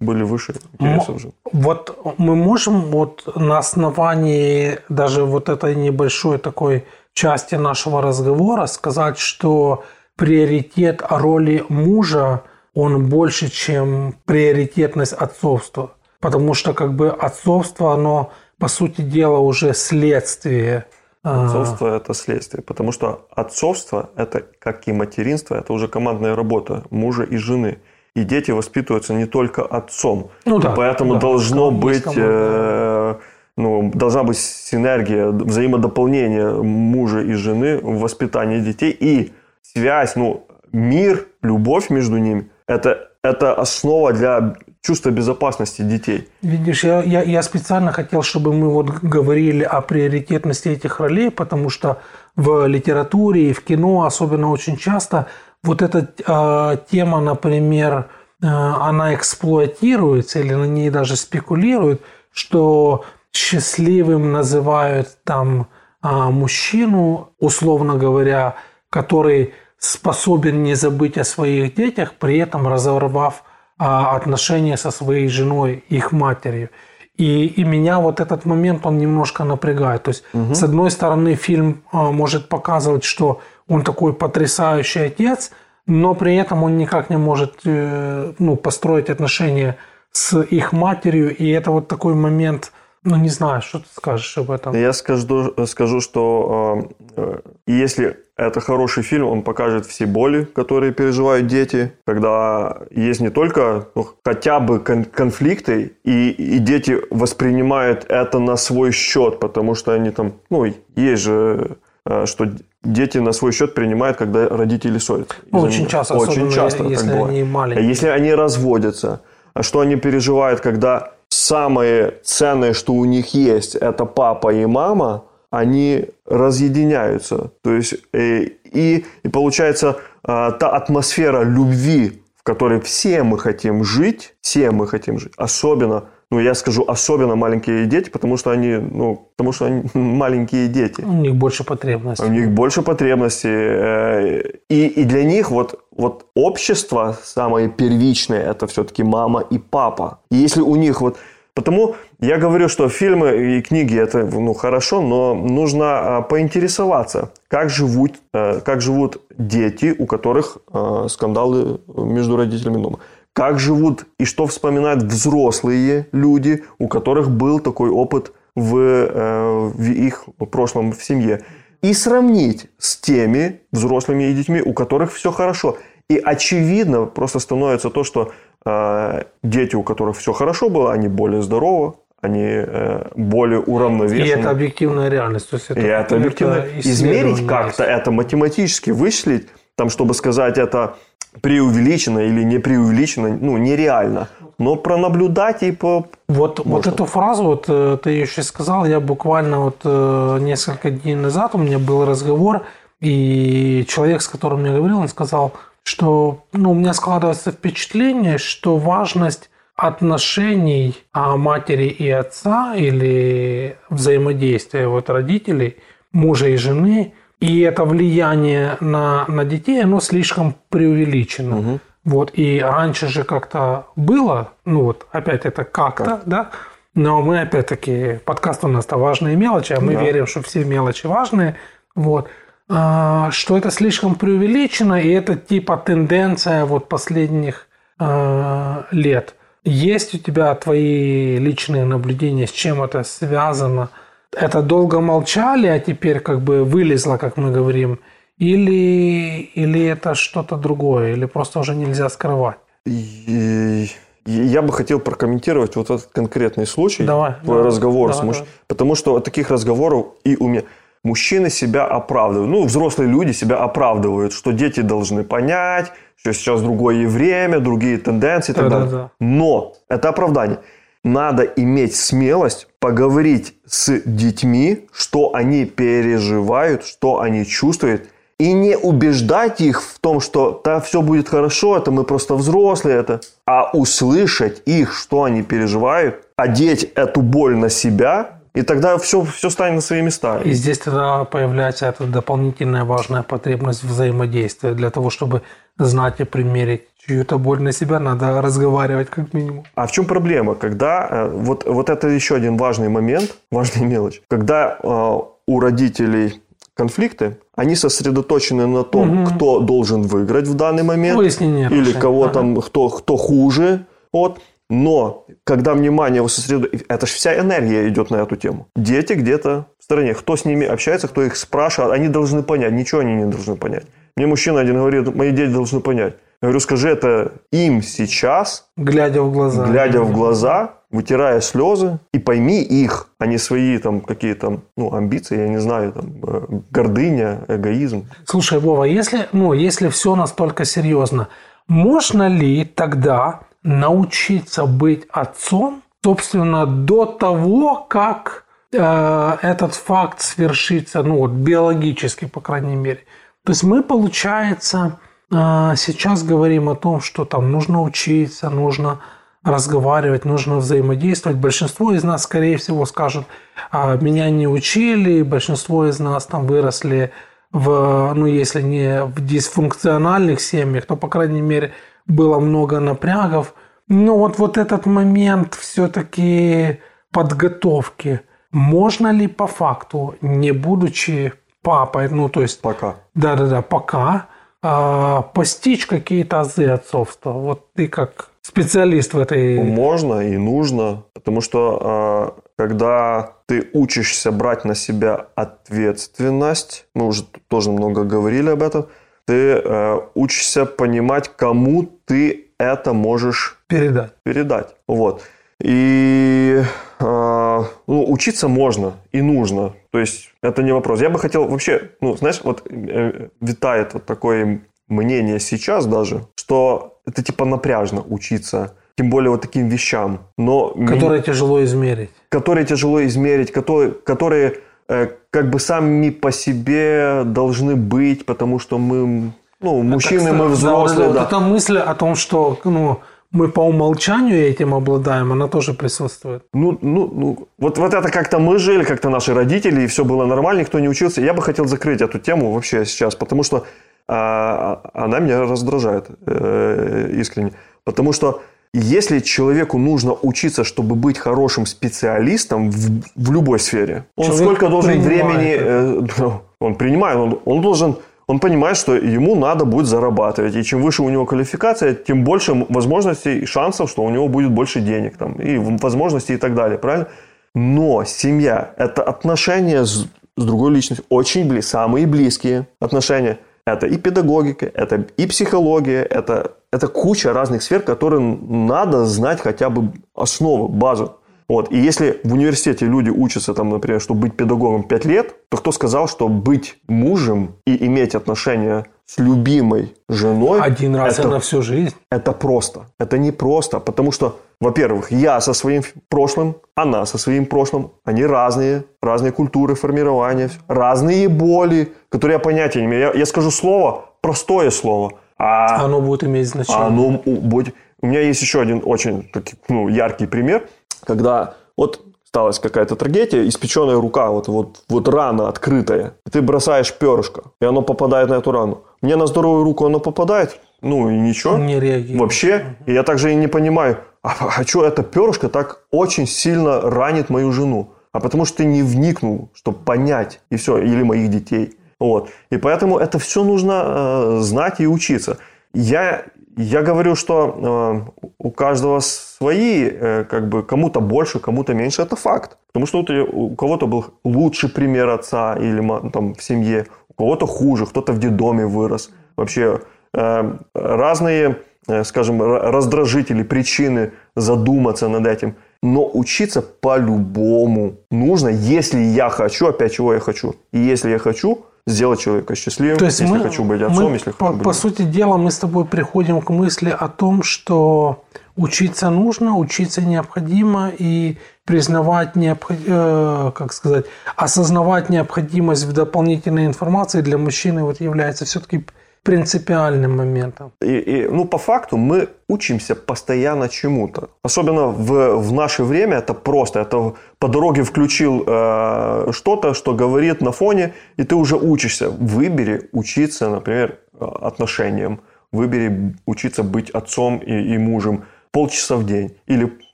были 0.00 0.22
выше 0.22 0.54
интересов 0.74 1.20
же. 1.20 1.32
Вот 1.52 1.98
мы 2.18 2.34
можем 2.36 2.82
вот 2.82 3.36
на 3.36 3.58
основании 3.58 4.78
даже 4.88 5.24
вот 5.24 5.48
этой 5.48 5.74
небольшой 5.74 6.38
такой 6.38 6.84
части 7.12 7.54
нашего 7.56 8.02
разговора 8.02 8.66
сказать, 8.66 9.18
что 9.18 9.84
приоритет 10.16 11.02
роли 11.08 11.64
мужа, 11.68 12.42
он 12.74 13.08
больше, 13.08 13.50
чем 13.50 14.14
приоритетность 14.24 15.12
отцовства. 15.12 15.92
Потому 16.20 16.54
что 16.54 16.72
как 16.72 16.94
бы 16.94 17.10
отцовство, 17.10 17.94
оно, 17.94 18.32
по 18.58 18.68
сути 18.68 19.00
дела, 19.00 19.38
уже 19.38 19.74
следствие 19.74 20.86
Отцовство– 21.22 21.86
это 21.96 22.14
следствие, 22.14 22.62
потому 22.62 22.90
что 22.90 23.28
отцовство– 23.30 24.10
это, 24.16 24.44
как 24.58 24.88
и 24.88 24.92
материнство, 24.92 25.54
это 25.54 25.72
уже 25.72 25.86
командная 25.86 26.34
работа 26.34 26.82
мужа 26.90 27.22
и 27.22 27.36
жены. 27.36 27.78
И 28.14 28.24
дети 28.24 28.50
воспитываются 28.50 29.14
не 29.14 29.26
только 29.26 29.62
отцом. 29.62 30.30
Ну, 30.44 30.58
да, 30.58 30.72
поэтому 30.76 31.14
да, 31.14 31.20
должно 31.20 31.70
быть, 31.70 32.04
э, 32.14 33.14
ну, 33.56 33.90
должна 33.94 34.22
быть 34.22 34.38
синергия, 34.38 35.28
взаимодополнение 35.28 36.62
мужа 36.62 37.20
и 37.20 37.32
жены 37.32 37.78
в 37.78 38.00
воспитании 38.00 38.60
детей. 38.60 38.90
И 38.90 39.32
связь, 39.62 40.14
ну, 40.16 40.46
мир, 40.72 41.26
любовь 41.42 41.88
между 41.90 42.18
ними– 42.18 42.50
это, 42.66 43.08
это 43.22 43.54
основа 43.54 44.12
для 44.12 44.56
чувство 44.82 45.10
безопасности 45.10 45.82
детей. 45.82 46.28
Видишь, 46.42 46.84
я, 46.84 47.02
я, 47.02 47.22
я 47.22 47.42
специально 47.42 47.92
хотел, 47.92 48.22
чтобы 48.22 48.52
мы 48.52 48.68
вот 48.68 48.90
говорили 49.02 49.62
о 49.62 49.80
приоритетности 49.80 50.68
этих 50.68 51.00
ролей, 51.00 51.30
потому 51.30 51.70
что 51.70 52.02
в 52.36 52.66
литературе 52.66 53.50
и 53.50 53.52
в 53.52 53.62
кино 53.62 54.04
особенно 54.04 54.50
очень 54.50 54.76
часто 54.76 55.26
вот 55.62 55.82
эта 55.82 56.08
э, 56.26 56.76
тема, 56.90 57.20
например, 57.20 58.08
э, 58.42 58.46
она 58.46 59.14
эксплуатируется 59.14 60.40
или 60.40 60.54
на 60.54 60.64
ней 60.64 60.90
даже 60.90 61.16
спекулируют, 61.16 62.02
что 62.32 63.04
счастливым 63.32 64.32
называют 64.32 65.18
там 65.24 65.68
э, 66.02 66.08
мужчину, 66.08 67.30
условно 67.38 67.96
говоря, 67.96 68.56
который 68.90 69.54
способен 69.78 70.62
не 70.62 70.74
забыть 70.74 71.18
о 71.18 71.24
своих 71.24 71.74
детях, 71.74 72.14
при 72.18 72.38
этом 72.38 72.68
разорвав 72.68 73.42
а, 73.78 74.14
отношения 74.14 74.76
со 74.76 74.92
своей 74.92 75.26
женой, 75.26 75.84
их 75.88 76.12
матерью. 76.12 76.70
И, 77.16 77.46
и 77.46 77.64
меня 77.64 77.98
вот 77.98 78.20
этот 78.20 78.44
момент, 78.44 78.86
он 78.86 78.98
немножко 78.98 79.42
напрягает. 79.42 80.04
То 80.04 80.10
есть, 80.10 80.24
угу. 80.32 80.54
с 80.54 80.62
одной 80.62 80.90
стороны, 80.92 81.34
фильм 81.34 81.82
а, 81.90 82.12
может 82.12 82.48
показывать, 82.48 83.02
что 83.02 83.40
он 83.72 83.82
такой 83.84 84.12
потрясающий 84.12 85.06
отец, 85.06 85.50
но 85.86 86.14
при 86.14 86.36
этом 86.36 86.62
он 86.62 86.76
никак 86.76 87.10
не 87.10 87.16
может 87.16 87.60
э, 87.64 88.32
ну, 88.38 88.56
построить 88.56 89.08
отношения 89.08 89.76
с 90.12 90.38
их 90.40 90.72
матерью. 90.72 91.34
И 91.34 91.48
это 91.48 91.70
вот 91.70 91.88
такой 91.88 92.14
момент, 92.14 92.72
ну 93.02 93.16
не 93.16 93.30
знаю, 93.30 93.62
что 93.62 93.78
ты 93.78 93.86
скажешь 93.96 94.38
об 94.38 94.50
этом. 94.50 94.74
Я 94.74 94.92
скажу, 94.92 95.54
скажу 95.66 96.00
что 96.02 96.82
э, 97.16 97.40
если 97.66 98.18
это 98.36 98.60
хороший 98.60 99.02
фильм, 99.02 99.26
он 99.26 99.42
покажет 99.42 99.86
все 99.86 100.04
боли, 100.04 100.44
которые 100.44 100.92
переживают 100.92 101.46
дети, 101.46 101.92
когда 102.06 102.76
есть 102.90 103.20
не 103.20 103.30
только 103.30 103.88
ну, 103.94 104.06
хотя 104.22 104.60
бы 104.60 104.80
кон- 104.80 105.04
конфликты, 105.04 105.92
и, 106.04 106.30
и 106.30 106.58
дети 106.58 106.98
воспринимают 107.10 108.04
это 108.10 108.38
на 108.38 108.56
свой 108.56 108.92
счет, 108.92 109.40
потому 109.40 109.74
что 109.74 109.92
они 109.92 110.10
там, 110.10 110.32
ну, 110.50 110.66
есть 110.94 111.22
же, 111.22 111.78
э, 112.04 112.26
что 112.26 112.50
дети 112.84 113.18
на 113.18 113.32
свой 113.32 113.52
счет 113.52 113.74
принимают, 113.74 114.16
когда 114.16 114.48
родители 114.48 114.98
ссорятся. 114.98 115.34
Ну, 115.50 115.60
очень 115.60 115.86
часто, 115.86 116.14
очень 116.14 116.50
часто 116.50 116.84
если 116.84 117.08
так 117.08 117.28
они 117.28 117.44
маленькие. 117.44 117.88
Если 117.88 118.08
они 118.08 118.34
разводятся, 118.34 119.20
а 119.54 119.62
что 119.62 119.80
они 119.80 119.96
переживают, 119.96 120.60
когда 120.60 121.12
самое 121.28 122.14
ценное, 122.22 122.72
что 122.72 122.92
у 122.92 123.04
них 123.04 123.34
есть, 123.34 123.74
это 123.74 124.04
папа 124.04 124.52
и 124.52 124.66
мама, 124.66 125.24
они 125.50 126.06
разъединяются. 126.26 127.50
То 127.62 127.72
есть, 127.74 127.94
э, 128.12 128.44
и, 128.64 129.04
и 129.22 129.28
получается, 129.28 129.96
а, 130.24 130.52
та 130.52 130.70
атмосфера 130.70 131.44
любви, 131.44 132.22
в 132.36 132.42
которой 132.42 132.80
все 132.80 133.22
мы 133.22 133.38
хотим 133.38 133.84
жить, 133.84 134.34
все 134.40 134.70
мы 134.70 134.86
хотим 134.88 135.18
жить, 135.18 135.32
особенно 135.36 136.04
ну, 136.32 136.40
я 136.40 136.54
скажу, 136.54 136.84
особенно 136.88 137.36
маленькие 137.36 137.86
дети, 137.86 138.08
потому 138.10 138.38
что 138.38 138.50
они, 138.50 138.78
ну, 138.94 139.28
потому 139.36 139.52
что 139.52 139.66
они 139.66 139.82
маленькие 139.94 140.68
дети. 140.68 141.02
У 141.02 141.12
них 141.12 141.34
больше 141.34 141.62
потребностей. 141.62 142.24
У 142.24 142.30
них 142.30 142.50
больше 142.50 142.82
потребностей. 142.82 143.50
Э, 143.52 144.42
и, 144.70 144.86
и 144.86 145.04
для 145.04 145.24
них 145.24 145.50
вот, 145.50 145.84
вот 145.96 146.24
общество 146.34 147.18
самое 147.22 147.68
первичное– 147.68 148.50
это 148.50 148.66
все-таки 148.66 149.02
мама 149.02 149.44
и 149.52 149.58
папа. 149.58 150.20
И 150.30 150.36
если 150.36 150.62
у 150.62 150.76
них 150.76 151.02
вот 151.02 151.18
Потому 151.54 151.96
я 152.18 152.38
говорю, 152.38 152.68
что 152.68 152.88
фильмы 152.88 153.58
и 153.58 153.60
книги 153.62 153.98
это 153.98 154.24
ну, 154.24 154.54
хорошо, 154.54 155.02
но 155.02 155.34
нужно 155.34 155.84
а, 156.16 156.22
поинтересоваться, 156.22 157.30
как 157.48 157.68
живут, 157.68 158.12
э, 158.32 158.60
как 158.64 158.80
живут 158.80 159.20
дети, 159.36 159.94
у 159.98 160.06
которых 160.06 160.56
э, 160.72 161.08
скандалы 161.10 161.80
между 161.94 162.36
родителями 162.38 162.82
дома. 162.82 162.98
Как 163.32 163.58
живут 163.58 164.06
и 164.18 164.24
что 164.24 164.46
вспоминают 164.46 165.02
взрослые 165.02 166.08
люди, 166.12 166.64
у 166.78 166.88
которых 166.88 167.30
был 167.30 167.60
такой 167.60 167.90
опыт 167.90 168.32
в, 168.54 168.76
э, 168.76 169.70
в 169.74 169.82
их 169.82 170.24
прошлом 170.50 170.92
в 170.92 171.02
семье. 171.02 171.42
И 171.82 171.94
сравнить 171.94 172.68
с 172.78 172.96
теми 172.96 173.60
взрослыми 173.72 174.24
и 174.24 174.34
детьми, 174.34 174.60
у 174.60 174.72
которых 174.72 175.12
все 175.12 175.32
хорошо. 175.32 175.78
И 176.08 176.18
очевидно 176.18 177.06
просто 177.06 177.38
становится 177.38 177.90
то, 177.90 178.04
что 178.04 178.32
э, 178.64 179.22
дети, 179.42 179.76
у 179.76 179.82
которых 179.82 180.18
все 180.18 180.32
хорошо 180.32 180.68
было, 180.68 180.92
они 180.92 181.08
более 181.08 181.42
здоровы, 181.42 181.94
они 182.20 182.44
э, 182.44 183.08
более 183.16 183.60
уравновешены. 183.60 184.26
И 184.26 184.28
это 184.28 184.50
объективная 184.50 185.08
реальность. 185.08 185.50
То 185.50 185.56
есть 185.56 185.70
это, 185.70 185.80
и 185.80 185.84
это 185.84 186.16
объективно. 186.16 186.54
Это 186.54 186.80
измерить 186.80 187.46
как-то 187.46 187.82
это 187.82 188.10
математически 188.10 188.90
вычислить, 188.90 189.48
там, 189.74 189.90
чтобы 189.90 190.14
сказать 190.14 190.58
это 190.58 190.96
преувеличено 191.40 192.20
или 192.20 192.42
не 192.44 192.58
преувеличено, 192.58 193.38
ну, 193.40 193.56
нереально. 193.56 194.28
Но 194.58 194.76
пронаблюдать 194.76 195.62
и 195.62 195.72
по... 195.72 196.06
Вот, 196.28 196.60
вот 196.64 196.86
эту 196.86 197.06
фразу, 197.06 197.44
вот 197.44 197.64
э, 197.68 197.98
ты 198.02 198.10
ее 198.10 198.26
сейчас 198.26 198.48
сказал, 198.48 198.84
я 198.84 199.00
буквально 199.00 199.60
вот 199.60 199.80
э, 199.84 200.38
несколько 200.40 200.90
дней 200.90 201.14
назад 201.14 201.54
у 201.54 201.58
меня 201.58 201.78
был 201.78 202.04
разговор, 202.04 202.62
и 203.00 203.84
человек, 203.88 204.22
с 204.22 204.28
которым 204.28 204.64
я 204.64 204.72
говорил, 204.72 204.98
он 204.98 205.08
сказал, 205.08 205.52
что 205.82 206.44
ну, 206.52 206.72
у 206.72 206.74
меня 206.74 206.92
складывается 206.92 207.50
впечатление, 207.50 208.38
что 208.38 208.76
важность 208.76 209.50
отношений 209.74 210.96
а, 211.12 211.36
матери 211.36 211.86
и 211.86 212.08
отца 212.08 212.74
или 212.76 213.76
взаимодействия 213.90 214.86
вот 214.86 215.10
родителей, 215.10 215.78
мужа 216.12 216.48
и 216.48 216.56
жены, 216.56 217.14
и 217.42 217.60
это 217.60 217.84
влияние 217.84 218.76
на, 218.78 219.24
на 219.26 219.44
детей, 219.44 219.82
оно 219.82 219.98
слишком 219.98 220.54
преувеличено. 220.68 221.58
Угу. 221.58 221.80
Вот, 222.04 222.30
и 222.34 222.60
раньше 222.60 223.08
же 223.08 223.24
как-то 223.24 223.86
было, 223.96 224.52
ну 224.64 224.84
вот, 224.84 225.06
опять 225.10 225.44
это 225.44 225.64
как-то, 225.64 226.04
как? 226.04 226.22
да, 226.24 226.50
но 226.94 227.20
мы 227.20 227.40
опять-таки, 227.40 228.20
подкаст 228.24 228.64
у 228.64 228.68
нас-то 228.68 228.96
важные 228.96 229.34
мелочи, 229.34 229.72
а 229.72 229.80
мы 229.80 229.94
да. 229.94 230.02
верим, 230.02 230.28
что 230.28 230.40
все 230.42 230.64
мелочи 230.64 231.06
важные, 231.06 231.56
вот. 231.96 232.28
А, 232.68 233.30
что 233.32 233.58
это 233.58 233.72
слишком 233.72 234.14
преувеличено, 234.14 235.00
и 235.00 235.10
это 235.10 235.34
типа 235.34 235.76
тенденция 235.76 236.64
вот 236.64 236.88
последних 236.88 237.66
а, 237.98 238.86
лет. 238.92 239.34
Есть 239.64 240.14
у 240.14 240.18
тебя 240.18 240.54
твои 240.54 241.38
личные 241.38 241.84
наблюдения, 241.84 242.46
с 242.46 242.52
чем 242.52 242.82
это 242.84 243.02
связано? 243.02 243.90
Это 244.36 244.62
долго 244.62 245.00
молчали, 245.00 245.66
а 245.66 245.78
теперь 245.78 246.20
как 246.20 246.40
бы 246.40 246.64
вылезло, 246.64 247.18
как 247.18 247.36
мы 247.36 247.50
говорим, 247.50 247.98
или, 248.38 249.50
или 249.54 249.84
это 249.84 250.14
что-то 250.14 250.56
другое, 250.56 251.12
или 251.12 251.26
просто 251.26 251.60
уже 251.60 251.74
нельзя 251.74 252.08
скрывать? 252.08 252.56
Я 252.84 254.62
бы 254.62 254.72
хотел 254.72 255.00
прокомментировать 255.00 255.76
вот 255.76 255.90
этот 255.90 256.06
конкретный 256.12 256.66
случай, 256.66 257.04
давай, 257.04 257.34
разговор 257.44 258.10
давай, 258.10 258.22
с 258.22 258.24
мужчиной, 258.24 258.48
потому 258.68 258.94
что 258.94 259.20
таких 259.20 259.50
разговоров 259.50 260.06
и 260.24 260.36
у 260.36 260.48
меня 260.48 260.62
мужчины 261.04 261.50
себя 261.50 261.84
оправдывают. 261.84 262.50
Ну, 262.50 262.64
взрослые 262.64 263.10
люди 263.10 263.32
себя 263.32 263.56
оправдывают, 263.56 264.32
что 264.32 264.52
дети 264.52 264.80
должны 264.80 265.24
понять, 265.24 265.92
что 266.16 266.32
сейчас 266.32 266.62
другое 266.62 267.08
время, 267.08 267.58
другие 267.60 267.98
тенденции 267.98 268.52
и 268.52 268.54
так 268.54 268.68
да, 268.68 268.70
далее. 268.70 268.90
Да, 268.90 268.96
да. 268.98 269.10
Но 269.18 269.74
это 269.88 270.08
оправдание. 270.08 270.58
Надо 271.04 271.42
иметь 271.42 271.96
смелость 271.96 272.68
поговорить 272.78 273.54
с 273.66 274.00
детьми, 274.04 274.86
что 274.92 275.34
они 275.34 275.64
переживают, 275.64 276.84
что 276.84 277.20
они 277.20 277.44
чувствуют, 277.44 278.08
и 278.38 278.52
не 278.52 278.76
убеждать 278.76 279.60
их 279.60 279.82
в 279.82 279.98
том, 280.00 280.20
что 280.20 280.60
да, 280.64 280.80
все 280.80 281.02
будет 281.02 281.28
хорошо, 281.28 281.76
это 281.76 281.90
мы 281.90 282.04
просто 282.04 282.34
взрослые, 282.34 282.98
это, 282.98 283.20
а 283.46 283.70
услышать 283.72 284.62
их, 284.66 284.94
что 284.94 285.24
они 285.24 285.42
переживают, 285.42 286.26
одеть 286.36 286.84
эту 286.94 287.20
боль 287.20 287.56
на 287.56 287.68
себя 287.68 288.42
и 288.54 288.62
тогда 288.62 288.98
все, 288.98 289.24
все 289.24 289.48
станет 289.48 289.76
на 289.76 289.80
свои 289.80 290.02
места. 290.02 290.40
И 290.42 290.52
здесь 290.52 290.78
тогда 290.78 291.24
появляется 291.24 291.86
эта 291.86 292.04
дополнительная 292.04 292.84
важная 292.84 293.22
потребность 293.22 293.82
взаимодействия. 293.82 294.74
Для 294.74 294.90
того, 294.90 295.08
чтобы 295.08 295.42
знать 295.78 296.20
и 296.20 296.24
примерить 296.24 296.82
чью-то 297.06 297.38
боль 297.38 297.62
на 297.62 297.72
себя, 297.72 297.98
надо 297.98 298.40
разговаривать 298.40 299.10
как 299.10 299.34
минимум. 299.34 299.64
А 299.74 299.86
в 299.86 299.92
чем 299.92 300.04
проблема? 300.04 300.54
Когда, 300.54 301.08
э, 301.10 301.30
вот, 301.30 301.64
вот 301.66 301.90
это 301.90 302.08
еще 302.08 302.34
один 302.34 302.56
важный 302.56 302.88
момент, 302.88 303.36
важная 303.50 303.86
мелочь. 303.86 304.22
Когда 304.28 304.78
э, 304.82 305.18
у 305.46 305.60
родителей 305.60 306.42
конфликты, 306.74 307.38
они 307.56 307.74
сосредоточены 307.74 308.66
на 308.66 308.82
том, 308.82 309.22
угу. 309.22 309.30
кто 309.30 309.60
должен 309.60 310.02
выиграть 310.02 310.46
в 310.46 310.54
данный 310.54 310.82
момент. 310.82 311.16
Выяснение 311.16 311.68
или 311.70 311.92
кого 311.92 312.24
ага. 312.24 312.34
там, 312.34 312.56
кто, 312.60 312.88
кто 312.88 313.16
хуже. 313.16 313.86
Вот. 314.12 314.40
Но 314.70 315.26
когда 315.44 315.74
внимание 315.74 316.26
сосредоточено, 316.28 316.84
это 316.88 317.06
же 317.06 317.12
вся 317.12 317.38
энергия 317.38 317.88
идет 317.88 318.10
на 318.10 318.16
эту 318.16 318.36
тему. 318.36 318.68
Дети 318.74 319.12
где-то 319.12 319.66
в 319.78 319.84
стороне, 319.84 320.14
кто 320.14 320.34
с 320.34 320.46
ними 320.46 320.66
общается, 320.66 321.08
кто 321.08 321.22
их 321.22 321.36
спрашивает, 321.36 321.92
они 321.92 322.08
должны 322.08 322.42
понять, 322.42 322.72
ничего 322.72 323.02
они 323.02 323.14
не 323.14 323.26
должны 323.26 323.56
понять. 323.56 323.84
Мне 324.16 324.26
мужчина 324.26 324.60
один 324.60 324.76
говорит, 324.76 325.14
мои 325.14 325.30
дети 325.30 325.50
должны 325.50 325.80
понять. 325.80 326.14
Я 326.42 326.48
говорю, 326.48 326.58
скажи 326.58 326.88
это 326.88 327.34
им 327.52 327.82
сейчас, 327.82 328.66
глядя 328.76 329.22
в 329.22 329.32
глаза, 329.32 329.64
глядя 329.64 330.00
в 330.00 330.12
глаза, 330.12 330.74
вытирая 330.90 331.40
слезы, 331.40 332.00
и 332.12 332.18
пойми 332.18 332.62
их, 332.62 333.06
а 333.20 333.26
не 333.26 333.38
свои 333.38 333.78
там 333.78 334.00
какие-то 334.00 334.60
ну, 334.76 334.92
амбиции, 334.92 335.38
я 335.38 335.48
не 335.48 335.60
знаю, 335.60 335.92
там, 335.92 336.06
э, 336.20 336.46
гордыня, 336.72 337.44
эгоизм. 337.46 338.08
Слушай, 338.24 338.58
Вова, 338.58 338.82
если, 338.82 339.28
ну, 339.30 339.52
если 339.52 339.88
все 339.88 340.16
настолько 340.16 340.64
серьезно, 340.64 341.28
можно 341.68 342.26
ли 342.26 342.64
тогда 342.64 343.42
научиться 343.62 344.66
быть 344.66 345.06
отцом, 345.12 345.84
собственно, 346.02 346.66
до 346.66 347.06
того, 347.06 347.86
как 347.88 348.46
э, 348.72 349.36
этот 349.42 349.74
факт 349.74 350.20
свершится, 350.20 351.04
ну 351.04 351.18
вот 351.18 351.30
биологически, 351.30 352.24
по 352.24 352.40
крайней 352.40 352.74
мере. 352.74 353.04
То 353.44 353.52
есть 353.52 353.62
мы, 353.62 353.84
получается, 353.84 354.98
сейчас 355.32 356.22
говорим 356.22 356.68
о 356.68 356.74
том, 356.74 357.00
что 357.00 357.24
там 357.24 357.50
нужно 357.50 357.82
учиться, 357.82 358.50
нужно 358.50 359.00
разговаривать, 359.42 360.24
нужно 360.24 360.56
взаимодействовать. 360.56 361.38
Большинство 361.38 361.92
из 361.92 362.04
нас, 362.04 362.24
скорее 362.24 362.58
всего, 362.58 362.84
скажут, 362.86 363.26
а, 363.70 363.96
меня 363.96 364.30
не 364.30 364.46
учили, 364.46 365.22
большинство 365.22 365.86
из 365.86 365.98
нас 365.98 366.26
там 366.26 366.46
выросли 366.46 367.12
в, 367.50 368.12
ну, 368.14 368.26
если 368.26 368.62
не 368.62 369.04
в 369.04 369.24
дисфункциональных 369.24 370.40
семьях, 370.40 370.86
то, 370.86 370.96
по 370.96 371.08
крайней 371.08 371.40
мере, 371.40 371.72
было 372.06 372.38
много 372.38 372.78
напрягов. 372.78 373.54
Но 373.88 374.16
вот, 374.16 374.38
вот 374.38 374.58
этот 374.58 374.86
момент 374.86 375.54
все-таки 375.54 376.80
подготовки. 377.10 378.20
Можно 378.52 379.12
ли 379.12 379.26
по 379.26 379.46
факту, 379.46 380.14
не 380.20 380.52
будучи 380.52 381.32
папой, 381.62 382.08
ну, 382.10 382.28
то 382.28 382.42
есть... 382.42 382.60
Пока. 382.60 382.96
Да-да-да, 383.14 383.62
пока 383.62 384.28
а, 384.62 385.22
постичь 385.22 385.86
какие-то 385.86 386.40
азы 386.40 386.66
отцовства? 386.66 387.32
Вот 387.32 387.72
ты 387.74 387.88
как 387.88 388.30
специалист 388.42 389.14
в 389.14 389.18
этой... 389.18 389.62
Можно 389.62 390.20
и 390.20 390.36
нужно, 390.36 391.04
потому 391.14 391.40
что 391.40 391.78
а, 391.82 392.34
когда 392.56 393.34
ты 393.46 393.68
учишься 393.72 394.30
брать 394.32 394.64
на 394.64 394.74
себя 394.74 395.26
ответственность, 395.34 396.86
мы 396.94 397.06
уже 397.06 397.24
тоже 397.48 397.70
много 397.70 398.04
говорили 398.04 398.50
об 398.50 398.62
этом, 398.62 398.86
ты 399.26 399.34
э, 399.34 400.00
учишься 400.14 400.66
понимать, 400.66 401.30
кому 401.36 401.88
ты 402.04 402.52
это 402.58 402.92
можешь 402.92 403.58
передать. 403.68 404.12
передать. 404.24 404.74
Вот. 404.88 405.22
И 405.60 406.62
ну, 407.02 408.10
учиться 408.10 408.48
можно 408.48 408.94
и 409.12 409.20
нужно. 409.22 409.72
То 409.90 409.98
есть 409.98 410.30
это 410.42 410.62
не 410.62 410.72
вопрос. 410.72 411.00
Я 411.00 411.10
бы 411.10 411.18
хотел 411.18 411.46
вообще, 411.46 411.90
ну, 412.00 412.16
знаешь, 412.16 412.40
вот 412.44 412.62
э, 412.70 413.28
витает 413.40 413.94
вот 413.94 414.06
такое 414.06 414.60
мнение 414.88 415.40
сейчас 415.40 415.86
даже, 415.86 416.26
что 416.36 416.98
это 417.06 417.22
типа 417.22 417.44
напряжно 417.44 418.02
учиться 418.08 418.74
тем 418.96 419.10
более 419.10 419.30
вот 419.30 419.40
таким 419.40 419.68
вещам. 419.68 420.20
Но 420.38 420.68
которые 420.70 421.20
ми... 421.20 421.22
тяжело 421.22 421.62
измерить. 421.64 422.10
Которые 422.28 422.66
тяжело 422.66 423.04
измерить, 423.04 423.50
которые, 423.52 423.90
которые 423.90 424.60
э, 424.88 425.08
как 425.30 425.50
бы 425.50 425.58
сами 425.58 426.10
по 426.10 426.30
себе 426.30 427.22
должны 427.24 427.76
быть, 427.76 428.26
потому 428.26 428.58
что 428.58 428.78
мы, 428.78 429.32
ну, 429.60 429.82
мужчины, 429.82 430.30
так, 430.30 430.34
мы 430.34 430.48
взрослые. 430.48 431.08
Да, 431.08 431.14
да. 431.14 431.20
Вот 431.20 431.28
эта 431.28 431.40
мысль 431.40 431.78
о 431.78 431.94
том, 431.94 432.14
что, 432.14 432.58
ну, 432.64 433.00
мы 433.32 433.48
по 433.48 433.60
умолчанию 433.60 434.46
этим 434.48 434.74
обладаем, 434.74 435.32
она 435.32 435.48
тоже 435.48 435.72
присутствует. 435.72 436.42
Ну, 436.52 436.78
ну, 436.82 437.10
ну, 437.12 437.48
вот, 437.58 437.78
вот 437.78 437.94
это 437.94 438.10
как-то 438.10 438.38
мы 438.38 438.58
жили, 438.58 438.84
как-то 438.84 439.10
наши 439.10 439.34
родители, 439.34 439.82
и 439.82 439.86
все 439.86 440.04
было 440.04 440.26
нормально, 440.26 440.60
никто 440.60 440.78
не 440.80 440.88
учился. 440.88 441.20
Я 441.20 441.32
бы 441.32 441.42
хотел 441.42 441.66
закрыть 441.66 442.02
эту 442.02 442.18
тему 442.18 442.52
вообще 442.52 442.84
сейчас, 442.84 443.14
потому 443.14 443.42
что 443.42 443.64
а, 444.08 444.80
она 444.94 445.20
меня 445.20 445.40
раздражает 445.40 446.06
э, 446.26 447.10
искренне. 447.20 447.52
Потому 447.84 448.12
что 448.12 448.42
если 448.74 449.20
человеку 449.20 449.78
нужно 449.78 450.12
учиться, 450.12 450.64
чтобы 450.64 450.94
быть 450.94 451.18
хорошим 451.18 451.66
специалистом 451.66 452.70
в, 452.70 453.02
в 453.16 453.32
любой 453.32 453.58
сфере, 453.58 454.04
он 454.16 454.26
Человек 454.26 454.44
сколько 454.44 454.68
должен 454.68 455.00
времени... 455.00 455.56
Э, 455.58 456.02
он 456.60 456.74
принимает, 456.74 457.16
он, 457.16 457.40
он 457.44 457.60
должен... 457.62 457.96
Он 458.26 458.38
понимает, 458.38 458.76
что 458.76 458.94
ему 458.94 459.34
надо 459.34 459.64
будет 459.64 459.86
зарабатывать. 459.86 460.54
И 460.54 460.62
чем 460.62 460.82
выше 460.82 461.02
у 461.02 461.08
него 461.08 461.26
квалификация, 461.26 461.94
тем 461.94 462.24
больше 462.24 462.66
возможностей 462.68 463.40
и 463.40 463.46
шансов, 463.46 463.90
что 463.90 464.02
у 464.02 464.10
него 464.10 464.28
будет 464.28 464.50
больше 464.50 464.80
денег. 464.80 465.16
Там, 465.16 465.34
и 465.34 465.58
возможностей 465.58 466.34
и 466.34 466.38
так 466.38 466.54
далее. 466.54 466.78
Правильно? 466.78 467.08
Но 467.54 468.04
семья– 468.04 468.72
это 468.76 469.02
отношения 469.02 469.84
с, 469.84 470.06
с 470.36 470.44
другой 470.44 470.72
личностью. 470.72 471.04
Очень 471.08 471.48
близкие, 471.48 471.62
самые 471.62 472.06
близкие 472.06 472.66
отношения– 472.80 473.38
это 473.66 473.86
и 473.86 473.96
педагогика, 473.96 474.66
это 474.66 475.06
и 475.16 475.26
психология, 475.26 476.02
это, 476.02 476.52
это 476.72 476.88
куча 476.88 477.32
разных 477.32 477.62
сфер, 477.62 477.80
которые 477.80 478.20
надо 478.20 479.04
знать 479.04 479.40
хотя 479.40 479.70
бы 479.70 479.92
основы, 480.14 480.68
базу. 480.68 481.18
Вот. 481.48 481.72
И 481.72 481.78
если 481.78 482.20
в 482.24 482.32
университете 482.32 482.86
люди 482.86 483.10
учатся, 483.10 483.54
там, 483.54 483.70
например, 483.70 484.00
чтобы 484.00 484.20
быть 484.20 484.36
педагогом 484.36 484.82
5 484.82 485.04
лет, 485.04 485.34
то 485.48 485.56
кто 485.56 485.72
сказал, 485.72 486.08
что 486.08 486.28
быть 486.28 486.78
мужем 486.88 487.56
и 487.66 487.86
иметь 487.86 488.14
отношения 488.14 488.86
с 489.06 489.18
любимой 489.18 489.94
женой... 490.08 490.60
Один 490.62 490.96
раз 490.96 491.18
это, 491.18 491.28
на 491.28 491.38
всю 491.38 491.62
жизнь. 491.62 491.94
Это 492.10 492.32
просто. 492.32 492.86
Это 492.98 493.18
не 493.18 493.32
просто, 493.32 493.80
потому 493.80 494.12
что, 494.12 494.40
во-первых, 494.60 495.12
я 495.12 495.40
со 495.40 495.52
своим 495.52 495.82
прошлым, 496.08 496.54
она 496.74 497.04
со 497.06 497.18
своим 497.18 497.46
прошлым, 497.46 497.90
они 498.04 498.24
разные, 498.24 498.84
разные 499.02 499.32
культуры 499.32 499.74
формирования, 499.74 500.50
разные 500.68 501.28
боли, 501.28 501.92
которые 502.08 502.34
я 502.36 502.38
понятия 502.38 502.80
не 502.80 502.86
имею. 502.86 503.02
Я, 503.02 503.12
я 503.12 503.26
скажу 503.26 503.50
слово, 503.50 504.06
простое 504.22 504.70
слово. 504.70 505.12
А 505.36 505.84
оно 505.84 506.00
будет 506.00 506.24
иметь 506.24 506.48
значение. 506.48 506.86
Оно 506.86 507.10
будет... 507.24 507.74
У 508.00 508.06
меня 508.06 508.20
есть 508.20 508.42
еще 508.42 508.60
один 508.60 508.80
очень 508.84 509.30
ну, 509.68 509.88
яркий 509.88 510.26
пример, 510.26 510.68
когда 511.04 511.54
вот 511.76 512.00
сталась 512.24 512.58
какая-то 512.58 512.96
трагедия, 512.96 513.46
испеченная 513.46 513.96
рука, 513.96 514.30
вот, 514.30 514.48
вот, 514.48 514.84
вот 514.88 515.08
рана 515.08 515.48
открытая, 515.48 516.14
и 516.26 516.30
ты 516.30 516.40
бросаешь 516.40 516.92
перышко, 516.94 517.42
и 517.60 517.64
оно 517.66 517.82
попадает 517.82 518.30
на 518.30 518.34
эту 518.34 518.52
рану. 518.52 518.84
Мне 519.02 519.16
на 519.16 519.26
здоровую 519.26 519.64
руку 519.64 519.84
оно 519.84 520.00
попадает, 520.00 520.58
ну 520.80 521.10
и 521.10 521.14
ничего. 521.18 521.58
Не 521.58 521.78
реагирует. 521.78 522.20
Вообще. 522.20 522.76
И 522.86 522.92
я 522.94 523.02
также 523.02 523.32
и 523.32 523.34
не 523.34 523.48
понимаю, 523.48 523.98
а, 524.22 524.34
а 524.56 524.64
что 524.64 524.84
это 524.84 525.02
перышко 525.02 525.48
так 525.48 525.80
очень 525.90 526.26
сильно 526.26 526.80
ранит 526.80 527.28
мою 527.28 527.52
жену? 527.52 527.90
А 528.12 528.20
потому 528.20 528.44
что 528.44 528.58
ты 528.58 528.64
не 528.64 528.82
вникнул, 528.82 529.50
чтобы 529.54 529.78
понять, 529.78 530.40
и 530.50 530.56
все, 530.56 530.78
или 530.78 531.02
моих 531.02 531.30
детей. 531.30 531.76
Вот. 531.98 532.30
И 532.50 532.56
поэтому 532.56 532.98
это 532.98 533.18
все 533.18 533.44
нужно 533.44 533.82
э, 533.84 534.38
знать 534.40 534.80
и 534.80 534.86
учиться. 534.86 535.38
Я 535.72 536.24
я 536.56 536.82
говорю, 536.82 537.14
что 537.14 538.06
э, 538.16 538.30
у 538.38 538.50
каждого 538.50 539.00
свои, 539.00 539.88
э, 539.88 540.24
как 540.24 540.48
бы 540.48 540.62
кому-то 540.62 541.00
больше, 541.00 541.38
кому-то 541.38 541.74
меньше, 541.74 542.02
это 542.02 542.16
факт. 542.16 542.58
Потому 542.72 542.86
что 542.86 543.04
у 543.32 543.54
кого-то 543.56 543.86
был 543.86 544.04
лучший 544.24 544.68
пример 544.68 545.08
отца 545.08 545.56
или 545.56 546.10
там 546.10 546.34
в 546.34 546.42
семье, 546.42 546.86
у 547.08 547.14
кого-то 547.14 547.46
хуже, 547.46 547.86
кто-то 547.86 548.12
в 548.12 548.18
детдоме 548.18 548.66
вырос. 548.66 549.10
Вообще 549.36 549.80
э, 550.14 550.52
разные, 550.74 551.56
э, 551.88 552.04
скажем, 552.04 552.42
раздражители, 552.42 553.42
причины 553.42 554.12
задуматься 554.36 555.08
над 555.08 555.26
этим. 555.26 555.54
Но 555.82 556.10
учиться 556.12 556.62
по-любому 556.62 557.94
нужно, 558.10 558.48
если 558.48 559.00
я 559.00 559.30
хочу, 559.30 559.66
опять 559.66 559.92
чего 559.92 560.14
я 560.14 560.20
хочу. 560.20 560.54
И 560.72 560.78
если 560.78 561.10
я 561.10 561.18
хочу, 561.18 561.64
сделать 561.86 562.20
человека 562.20 562.54
счастливым, 562.54 562.98
То 562.98 563.06
есть 563.06 563.20
если 563.20 563.32
мы, 563.32 563.40
хочу 563.40 563.64
быть 563.64 563.82
отцом, 563.82 564.04
мы, 564.04 564.12
если 564.12 564.30
по, 564.30 564.46
хочу 564.46 564.56
быть... 564.58 564.64
По 564.64 564.72
сути 564.72 565.02
дела, 565.02 565.36
мы 565.36 565.50
с 565.50 565.58
тобой 565.58 565.84
приходим 565.84 566.40
к 566.40 566.50
мысли 566.50 566.90
о 566.96 567.08
том, 567.08 567.42
что 567.42 568.24
учиться 568.56 569.10
нужно, 569.10 569.56
учиться 569.56 570.00
необходимо 570.02 570.92
и 570.96 571.38
признавать 571.64 572.36
необходимо, 572.36 572.86
э, 572.88 573.52
как 573.54 573.72
сказать, 573.72 574.06
осознавать 574.36 575.08
необходимость 575.10 575.84
в 575.84 575.92
дополнительной 575.92 576.66
информации 576.66 577.20
для 577.20 577.38
мужчины 577.38 577.82
вот 577.82 578.00
является 578.00 578.44
все-таки 578.44 578.84
принципиальным 579.22 580.16
моментом. 580.16 580.72
И, 580.80 580.98
и, 580.98 581.28
ну, 581.28 581.44
по 581.44 581.58
факту 581.58 581.96
мы 581.96 582.28
учимся 582.48 582.94
постоянно 582.94 583.68
чему-то. 583.68 584.28
Особенно 584.42 584.86
в, 584.86 585.36
в 585.36 585.52
наше 585.52 585.84
время 585.84 586.18
это 586.18 586.34
просто. 586.34 586.80
Это 586.80 587.14
по 587.38 587.48
дороге 587.48 587.82
включил 587.82 588.44
э, 588.46 589.32
что-то, 589.32 589.74
что 589.74 589.94
говорит 589.94 590.42
на 590.42 590.50
фоне, 590.50 590.92
и 591.16 591.22
ты 591.22 591.34
уже 591.34 591.56
учишься. 591.56 592.10
Выбери 592.10 592.88
учиться, 592.92 593.48
например, 593.48 593.98
отношениям. 594.18 595.20
Выбери 595.52 596.14
учиться 596.26 596.62
быть 596.62 596.90
отцом 596.90 597.38
и, 597.38 597.74
и 597.74 597.78
мужем 597.78 598.24
полчаса 598.50 598.96
в 598.96 599.06
день. 599.06 599.36
Или 599.46 599.72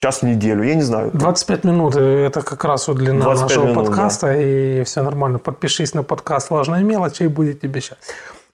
час 0.00 0.22
в 0.22 0.22
неделю, 0.22 0.62
я 0.62 0.74
не 0.74 0.82
знаю. 0.82 1.10
25 1.12 1.64
минут, 1.64 1.96
э, 1.96 2.26
это 2.26 2.42
как 2.42 2.64
раз 2.64 2.88
вот 2.88 2.98
длина 2.98 3.34
нашего 3.34 3.66
минут, 3.66 3.86
подкаста, 3.86 4.26
да. 4.26 4.36
и 4.36 4.84
все 4.84 5.02
нормально. 5.02 5.38
Подпишись 5.38 5.94
на 5.94 6.02
подкаст 6.04 6.50
«Важная 6.50 6.82
мелочь», 6.82 7.20
и 7.20 7.26
будет 7.26 7.60
тебе 7.60 7.80
сейчас. 7.80 7.98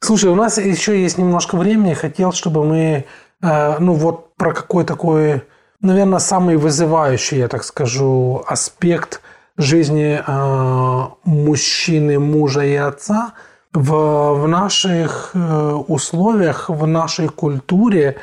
Слушай, 0.00 0.30
у 0.30 0.34
нас 0.34 0.58
еще 0.58 1.00
есть 1.00 1.18
немножко 1.18 1.56
времени. 1.56 1.94
Хотел, 1.94 2.32
чтобы 2.32 2.64
мы, 2.64 3.04
э, 3.42 3.78
ну 3.78 3.94
вот 3.94 4.34
про 4.36 4.52
какой 4.52 4.84
такой, 4.84 5.42
наверное, 5.80 6.18
самый 6.18 6.56
вызывающий, 6.56 7.38
я 7.38 7.48
так 7.48 7.64
скажу, 7.64 8.44
аспект 8.46 9.20
жизни 9.56 10.20
э, 10.26 11.06
мужчины, 11.24 12.18
мужа 12.18 12.62
и 12.62 12.74
отца 12.74 13.32
в, 13.72 14.34
в 14.34 14.48
наших 14.48 15.30
э, 15.34 15.72
условиях, 15.88 16.68
в 16.68 16.86
нашей 16.86 17.28
культуре 17.28 18.16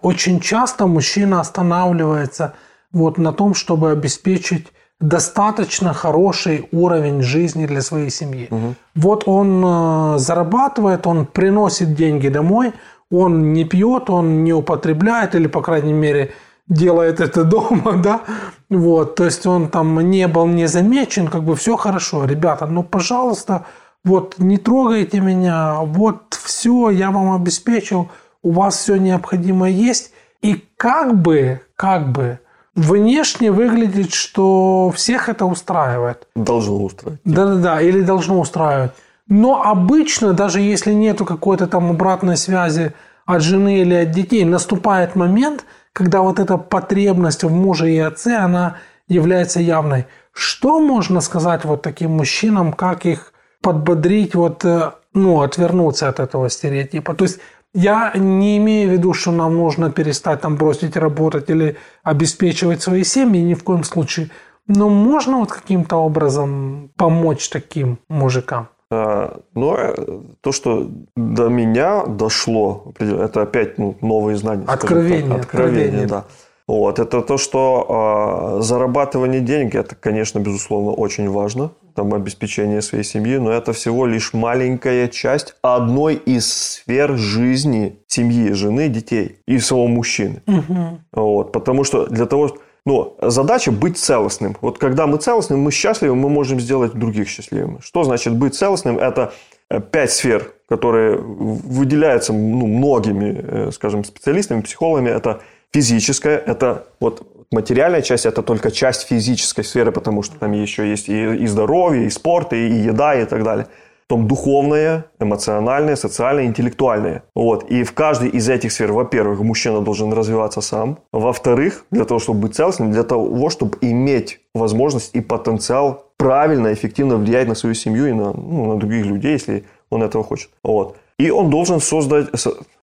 очень 0.00 0.40
часто 0.40 0.86
мужчина 0.86 1.40
останавливается 1.40 2.54
вот 2.92 3.18
на 3.18 3.32
том, 3.32 3.52
чтобы 3.54 3.90
обеспечить 3.90 4.72
достаточно 5.00 5.92
хороший 5.92 6.68
уровень 6.72 7.22
жизни 7.22 7.66
для 7.66 7.82
своей 7.82 8.10
семьи. 8.10 8.48
Угу. 8.50 8.74
Вот 8.94 9.24
он 9.26 9.62
э, 9.64 10.18
зарабатывает, 10.18 11.06
он 11.06 11.26
приносит 11.26 11.94
деньги 11.94 12.28
домой, 12.28 12.72
он 13.10 13.52
не 13.52 13.64
пьет, 13.64 14.10
он 14.10 14.42
не 14.42 14.52
употребляет, 14.52 15.34
или, 15.34 15.46
по 15.46 15.60
крайней 15.60 15.92
мере, 15.92 16.32
делает 16.68 17.20
это 17.20 17.44
дома, 17.44 17.92
да, 18.02 18.22
вот, 18.70 19.16
то 19.16 19.24
есть 19.24 19.46
он 19.46 19.68
там 19.68 20.00
не 20.00 20.26
был 20.28 20.46
не 20.46 20.66
замечен, 20.66 21.28
как 21.28 21.44
бы 21.44 21.54
все 21.54 21.76
хорошо, 21.76 22.24
ребята, 22.24 22.66
ну, 22.66 22.82
пожалуйста, 22.82 23.66
вот, 24.04 24.36
не 24.38 24.56
трогайте 24.56 25.20
меня, 25.20 25.80
вот, 25.80 26.34
все, 26.34 26.90
я 26.90 27.10
вам 27.10 27.34
обеспечил, 27.34 28.08
у 28.42 28.52
вас 28.52 28.76
все 28.76 28.96
необходимое 28.96 29.70
есть, 29.70 30.12
и 30.42 30.64
как 30.76 31.20
бы, 31.20 31.60
как 31.76 32.12
бы, 32.12 32.40
внешне 32.76 33.50
выглядит, 33.50 34.12
что 34.12 34.92
всех 34.94 35.28
это 35.28 35.46
устраивает. 35.46 36.28
Должно 36.36 36.84
устраивать. 36.84 37.20
Да-да-да, 37.24 37.80
или 37.80 38.02
должно 38.02 38.38
устраивать. 38.38 38.92
Но 39.28 39.62
обычно, 39.62 40.32
даже 40.34 40.60
если 40.60 40.92
нету 40.92 41.24
какой-то 41.24 41.66
там 41.66 41.90
обратной 41.90 42.36
связи 42.36 42.92
от 43.24 43.42
жены 43.42 43.80
или 43.80 43.94
от 43.94 44.10
детей, 44.12 44.44
наступает 44.44 45.16
момент, 45.16 45.64
когда 45.92 46.20
вот 46.20 46.38
эта 46.38 46.58
потребность 46.58 47.42
в 47.42 47.50
муже 47.50 47.90
и 47.90 47.98
отце, 47.98 48.36
она 48.36 48.76
является 49.08 49.60
явной. 49.60 50.06
Что 50.32 50.80
можно 50.80 51.20
сказать 51.20 51.64
вот 51.64 51.82
таким 51.82 52.12
мужчинам, 52.12 52.72
как 52.72 53.06
их 53.06 53.32
подбодрить, 53.62 54.34
вот, 54.34 54.64
э, 54.64 54.92
ну, 55.14 55.40
отвернуться 55.40 56.08
от 56.08 56.20
этого 56.20 56.50
стереотипа? 56.50 57.14
То 57.14 57.24
есть 57.24 57.40
я 57.76 58.12
не 58.14 58.56
имею 58.56 58.88
в 58.88 58.92
виду, 58.92 59.12
что 59.12 59.32
нам 59.32 59.54
нужно 59.54 59.90
перестать 59.90 60.40
там 60.40 60.56
бросить 60.56 60.96
работать 60.96 61.50
или 61.50 61.76
обеспечивать 62.02 62.80
свои 62.80 63.04
семьи, 63.04 63.42
ни 63.42 63.54
в 63.54 63.62
коем 63.62 63.84
случае. 63.84 64.30
Но 64.66 64.88
можно 64.88 65.38
вот 65.38 65.52
каким-то 65.52 65.96
образом 65.96 66.90
помочь 66.96 67.48
таким 67.50 67.98
мужикам? 68.08 68.68
А, 68.90 69.40
но 69.54 69.76
э, 69.76 69.94
то, 70.40 70.52
что 70.52 70.90
до 71.16 71.48
меня 71.48 72.06
дошло, 72.06 72.94
это 72.98 73.42
опять 73.42 73.78
ну, 73.78 73.94
новые 74.00 74.36
знания. 74.36 74.64
Откровение. 74.66 75.28
Так, 75.28 75.40
откровение, 75.40 75.82
откровение, 75.84 76.06
да. 76.06 76.24
Вот, 76.68 76.98
это 76.98 77.22
то, 77.22 77.38
что 77.38 78.56
э, 78.58 78.62
зарабатывание 78.62 79.40
денег, 79.40 79.76
это, 79.76 79.94
конечно, 79.94 80.40
безусловно, 80.40 80.90
очень 80.90 81.30
важно, 81.30 81.70
там, 81.94 82.12
обеспечение 82.12 82.82
своей 82.82 83.04
семьи, 83.04 83.36
но 83.36 83.52
это 83.52 83.72
всего 83.72 84.04
лишь 84.04 84.32
маленькая 84.32 85.06
часть 85.06 85.54
одной 85.62 86.14
из 86.14 86.52
сфер 86.52 87.16
жизни 87.16 88.00
семьи, 88.08 88.50
жены, 88.52 88.88
детей 88.88 89.38
и 89.46 89.60
самого 89.60 89.86
мужчины. 89.86 90.42
Угу. 90.48 90.98
Вот, 91.12 91.52
потому 91.52 91.84
что 91.84 92.06
для 92.06 92.26
того, 92.26 92.56
ну, 92.84 93.16
задача 93.22 93.70
быть 93.70 93.96
целостным. 93.96 94.56
Вот 94.60 94.78
когда 94.78 95.06
мы 95.06 95.18
целостны, 95.18 95.56
мы 95.56 95.70
счастливы, 95.70 96.16
мы 96.16 96.28
можем 96.28 96.58
сделать 96.58 96.94
других 96.94 97.28
счастливыми. 97.28 97.78
Что 97.80 98.02
значит 98.02 98.36
быть 98.36 98.56
целостным? 98.56 98.98
Это 98.98 99.32
э, 99.70 99.80
пять 99.80 100.10
сфер, 100.10 100.52
которые 100.68 101.16
выделяются 101.18 102.32
ну, 102.32 102.66
многими, 102.66 103.40
э, 103.40 103.70
скажем, 103.72 104.02
специалистами, 104.04 104.62
психологами. 104.62 105.10
Это 105.10 105.42
физическое, 105.76 106.38
это 106.38 106.86
вот 107.00 107.46
материальная 107.52 108.00
часть, 108.00 108.24
это 108.24 108.42
только 108.42 108.70
часть 108.70 109.06
физической 109.08 109.62
сферы, 109.62 109.92
потому 109.92 110.22
что 110.22 110.38
там 110.38 110.52
еще 110.52 110.88
есть 110.88 111.08
и, 111.08 111.44
и 111.44 111.46
здоровье, 111.46 112.06
и 112.06 112.10
спорт, 112.10 112.52
и, 112.54 112.56
и 112.56 112.74
еда, 112.86 113.14
и 113.14 113.24
так 113.26 113.42
далее. 113.42 113.66
Потом 114.08 114.26
духовное, 114.28 115.04
эмоциональное, 115.20 115.96
социальное, 115.96 116.46
интеллектуальное. 116.46 117.24
Вот. 117.34 117.70
И 117.70 117.82
в 117.82 117.92
каждой 117.92 118.28
из 118.28 118.48
этих 118.48 118.72
сфер, 118.72 118.92
во-первых, 118.92 119.40
мужчина 119.40 119.80
должен 119.80 120.12
развиваться 120.12 120.60
сам. 120.60 120.98
Во-вторых, 121.12 121.84
для 121.90 122.04
того, 122.04 122.20
чтобы 122.20 122.40
быть 122.40 122.54
целостным, 122.54 122.92
для 122.92 123.02
того, 123.02 123.50
чтобы 123.50 123.76
иметь 123.80 124.40
возможность 124.54 125.10
и 125.16 125.20
потенциал 125.20 126.04
правильно, 126.16 126.72
эффективно 126.72 127.16
влиять 127.16 127.48
на 127.48 127.54
свою 127.54 127.74
семью 127.74 128.06
и 128.06 128.12
на, 128.12 128.32
ну, 128.32 128.72
на 128.72 128.78
других 128.78 129.04
людей, 129.06 129.32
если 129.32 129.64
он 129.96 130.02
этого 130.02 130.24
хочет. 130.24 130.50
Вот. 130.62 130.96
И 131.18 131.30
он 131.30 131.50
должен 131.50 131.80
создать, 131.80 132.28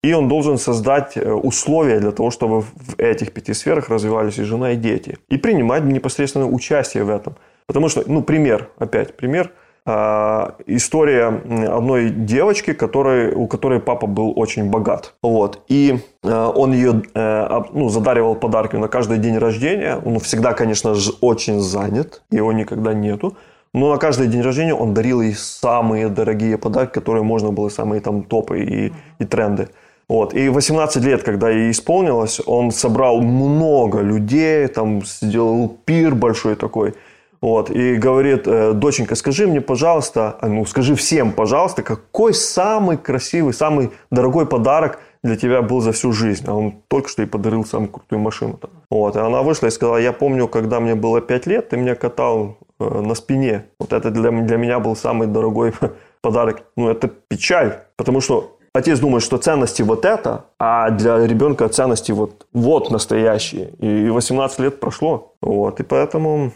и 0.04 0.14
он 0.14 0.28
должен 0.28 0.58
создать 0.58 1.18
э, 1.18 1.32
условия 1.32 2.00
для 2.00 2.12
того, 2.12 2.32
чтобы 2.32 2.62
в 2.62 2.98
этих 2.98 3.32
пяти 3.32 3.54
сферах 3.54 3.90
развивались 3.90 4.40
и 4.40 4.44
жена, 4.44 4.72
и 4.72 4.76
дети. 4.76 5.18
И 5.30 5.38
принимать 5.38 5.84
непосредственное 5.84 6.48
участие 6.48 7.04
в 7.04 7.10
этом. 7.10 7.36
Потому 7.68 7.90
что, 7.90 8.04
ну, 8.08 8.24
пример, 8.24 8.70
опять 8.80 9.16
пример. 9.16 9.52
А, 9.86 10.56
история 10.66 11.28
одной 11.68 12.10
девочки, 12.10 12.74
которой, 12.74 13.34
у 13.34 13.48
которой 13.48 13.80
папа 13.80 14.08
был 14.08 14.34
очень 14.36 14.70
богат. 14.70 15.14
Вот. 15.22 15.60
И 15.68 16.00
э, 16.24 16.52
он 16.56 16.74
ее 16.74 17.04
э, 17.14 17.62
ну, 17.74 17.90
задаривал 17.90 18.36
подарки 18.36 18.78
на 18.78 18.88
каждый 18.88 19.18
день 19.18 19.38
рождения. 19.38 20.00
Он 20.04 20.20
всегда, 20.20 20.54
конечно 20.54 20.96
же, 20.96 21.12
очень 21.22 21.60
занят. 21.60 22.22
Его 22.32 22.54
никогда 22.54 22.94
нету. 22.94 23.36
Но 23.74 23.92
на 23.92 23.98
каждый 23.98 24.28
день 24.28 24.42
рождения 24.42 24.76
он 24.76 24.94
дарил 24.94 25.22
ей 25.22 25.34
самые 25.34 26.10
дорогие 26.10 26.58
подарки, 26.58 26.94
которые 26.94 27.24
можно 27.24 27.52
было, 27.52 27.70
самые 27.70 28.02
там 28.02 28.24
топы 28.24 28.64
и, 28.64 28.94
и 29.20 29.26
тренды. 29.26 29.70
Вот. 30.08 30.34
И 30.36 30.50
18 30.50 31.04
лет, 31.04 31.24
когда 31.24 31.50
ей 31.50 31.72
исполнилось, 31.72 32.40
он 32.46 32.72
собрал 32.72 33.22
много 33.22 34.02
людей, 34.02 34.68
там 34.68 35.04
сделал 35.04 35.76
пир 35.86 36.14
большой 36.14 36.56
такой. 36.56 36.94
Вот, 37.42 37.70
и 37.70 37.96
говорит, 37.96 38.48
«Э, 38.48 38.72
доченька, 38.72 39.16
скажи 39.16 39.48
мне, 39.48 39.60
пожалуйста, 39.60 40.38
а, 40.40 40.48
ну, 40.48 40.66
скажи 40.66 40.96
всем, 40.96 41.34
пожалуйста, 41.34 41.84
какой 41.84 42.34
самый 42.34 42.96
красивый, 42.96 43.54
самый 43.54 43.92
дорогой 44.10 44.46
подарок 44.46 45.00
для 45.24 45.36
тебя 45.36 45.62
был 45.62 45.82
за 45.82 45.92
всю 45.92 46.14
жизнь. 46.14 46.46
А 46.48 46.54
он 46.54 46.76
только 46.88 47.10
что 47.10 47.22
ей 47.22 47.28
подарил 47.28 47.66
самую 47.66 47.90
крутую 47.90 48.20
машину. 48.20 48.60
Вот, 48.90 49.18
и 49.18 49.20
она 49.20 49.42
вышла 49.42 49.68
и 49.68 49.72
сказала, 49.72 49.98
я 49.98 50.14
помню, 50.14 50.48
когда 50.48 50.80
мне 50.80 50.96
было 50.96 51.20
5 51.20 51.48
лет, 51.48 51.70
ты 51.70 51.76
меня 51.76 51.96
катал 51.96 52.60
на 52.90 53.16
спине. 53.16 53.66
Вот 53.80 53.94
это 53.94 54.12
для, 54.12 54.32
для 54.32 54.58
меня 54.58 54.80
был 54.80 54.96
самый 54.96 55.28
дорогой 55.28 55.74
подарок. 56.22 56.64
Ну, 56.76 56.90
это 56.90 57.08
печаль, 57.08 57.80
потому 57.96 58.22
что 58.22 58.58
отец 58.74 59.00
думает, 59.00 59.24
что 59.24 59.38
ценности 59.38 59.82
вот 59.82 60.06
это, 60.06 60.46
а 60.60 60.90
для 60.90 61.26
ребенка 61.26 61.70
ценности 61.70 62.12
вот, 62.12 62.48
вот 62.54 62.92
настоящие. 62.92 63.70
И 63.80 64.10
18 64.10 64.60
лет 64.60 64.80
прошло. 64.80 65.34
Вот, 65.42 65.80
и 65.80 65.84
поэтому 65.84 66.52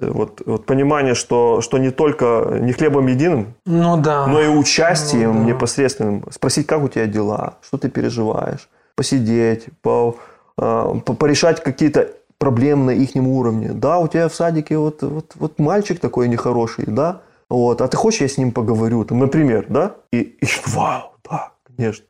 вот, 0.00 0.42
вот 0.44 0.66
понимание, 0.66 1.14
что, 1.14 1.60
что 1.60 1.78
не 1.78 1.90
только 1.90 2.58
не 2.60 2.72
хлебом 2.72 3.06
единым, 3.06 3.54
ну, 3.66 3.96
да. 3.96 4.26
но 4.26 4.40
и 4.40 4.48
участием 4.48 5.32
ну, 5.32 5.40
да. 5.40 5.46
непосредственным. 5.46 6.24
Спросить, 6.30 6.66
как 6.66 6.82
у 6.82 6.88
тебя 6.88 7.06
дела, 7.06 7.54
что 7.62 7.78
ты 7.78 7.88
переживаешь, 7.88 8.68
посидеть, 8.96 9.66
по, 9.82 10.16
э, 10.58 10.94
по, 11.04 11.14
порешать 11.14 11.62
какие-то 11.62 12.08
проблем 12.40 12.86
на 12.86 12.90
их 12.90 13.14
уровне. 13.14 13.68
Да, 13.72 13.98
у 13.98 14.08
тебя 14.08 14.28
в 14.28 14.34
садике 14.34 14.78
вот, 14.78 15.02
вот, 15.02 15.32
вот 15.34 15.58
мальчик 15.58 16.00
такой 16.00 16.26
нехороший, 16.26 16.86
да, 16.88 17.20
вот, 17.48 17.80
а 17.82 17.88
ты 17.88 17.96
хочешь, 17.96 18.22
я 18.22 18.28
с 18.28 18.38
ним 18.38 18.50
поговорю, 18.50 19.04
там, 19.04 19.18
например, 19.18 19.66
да, 19.68 19.96
и, 20.10 20.20
и 20.20 20.46
вау, 20.66 21.12
да, 21.30 21.52
конечно. 21.66 22.06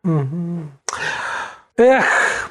Эх, 1.77 2.05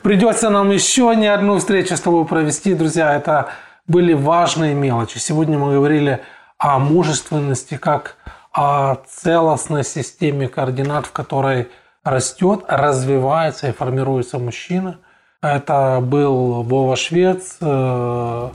придется 0.03 0.49
нам 0.49 0.71
еще 0.71 1.15
не 1.15 1.27
одну 1.27 1.57
встречу 1.57 1.95
с 1.95 2.01
тобой 2.01 2.25
провести, 2.25 2.73
друзья, 2.73 3.15
это 3.15 3.47
были 3.87 4.13
важные 4.13 4.73
мелочи. 4.73 5.17
Сегодня 5.17 5.57
мы 5.57 5.73
говорили 5.73 6.19
о 6.57 6.79
мужественности 6.79 7.77
как 7.77 8.17
о 8.51 8.97
целостной 9.07 9.85
системе 9.85 10.49
координат, 10.49 11.05
в 11.05 11.11
которой 11.11 11.69
растет, 12.03 12.65
развивается 12.67 13.69
и 13.69 13.71
формируется 13.71 14.37
мужчина– 14.37 14.99
это 15.41 15.99
был 16.01 16.63
Вова 16.63 16.95
Швец, 16.95 17.57
э, 17.61 18.49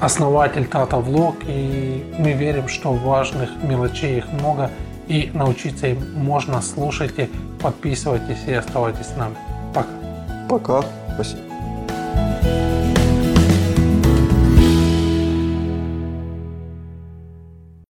основатель 0.00 0.66
Тата 0.66 0.96
Влог, 0.96 1.36
и 1.46 2.04
мы 2.18 2.32
верим, 2.32 2.68
что 2.68 2.92
важных 2.92 3.50
мелочей 3.62 4.18
их 4.18 4.32
много, 4.32 4.70
и 5.06 5.30
научиться 5.32 5.88
им 5.88 5.98
можно. 6.14 6.60
Слушайте, 6.60 7.28
подписывайтесь 7.60 8.44
и 8.46 8.52
оставайтесь 8.52 9.06
с 9.06 9.16
нами. 9.16 9.36
Пока. 9.74 9.88
Пока. 10.48 10.84
Спасибо. 11.14 11.42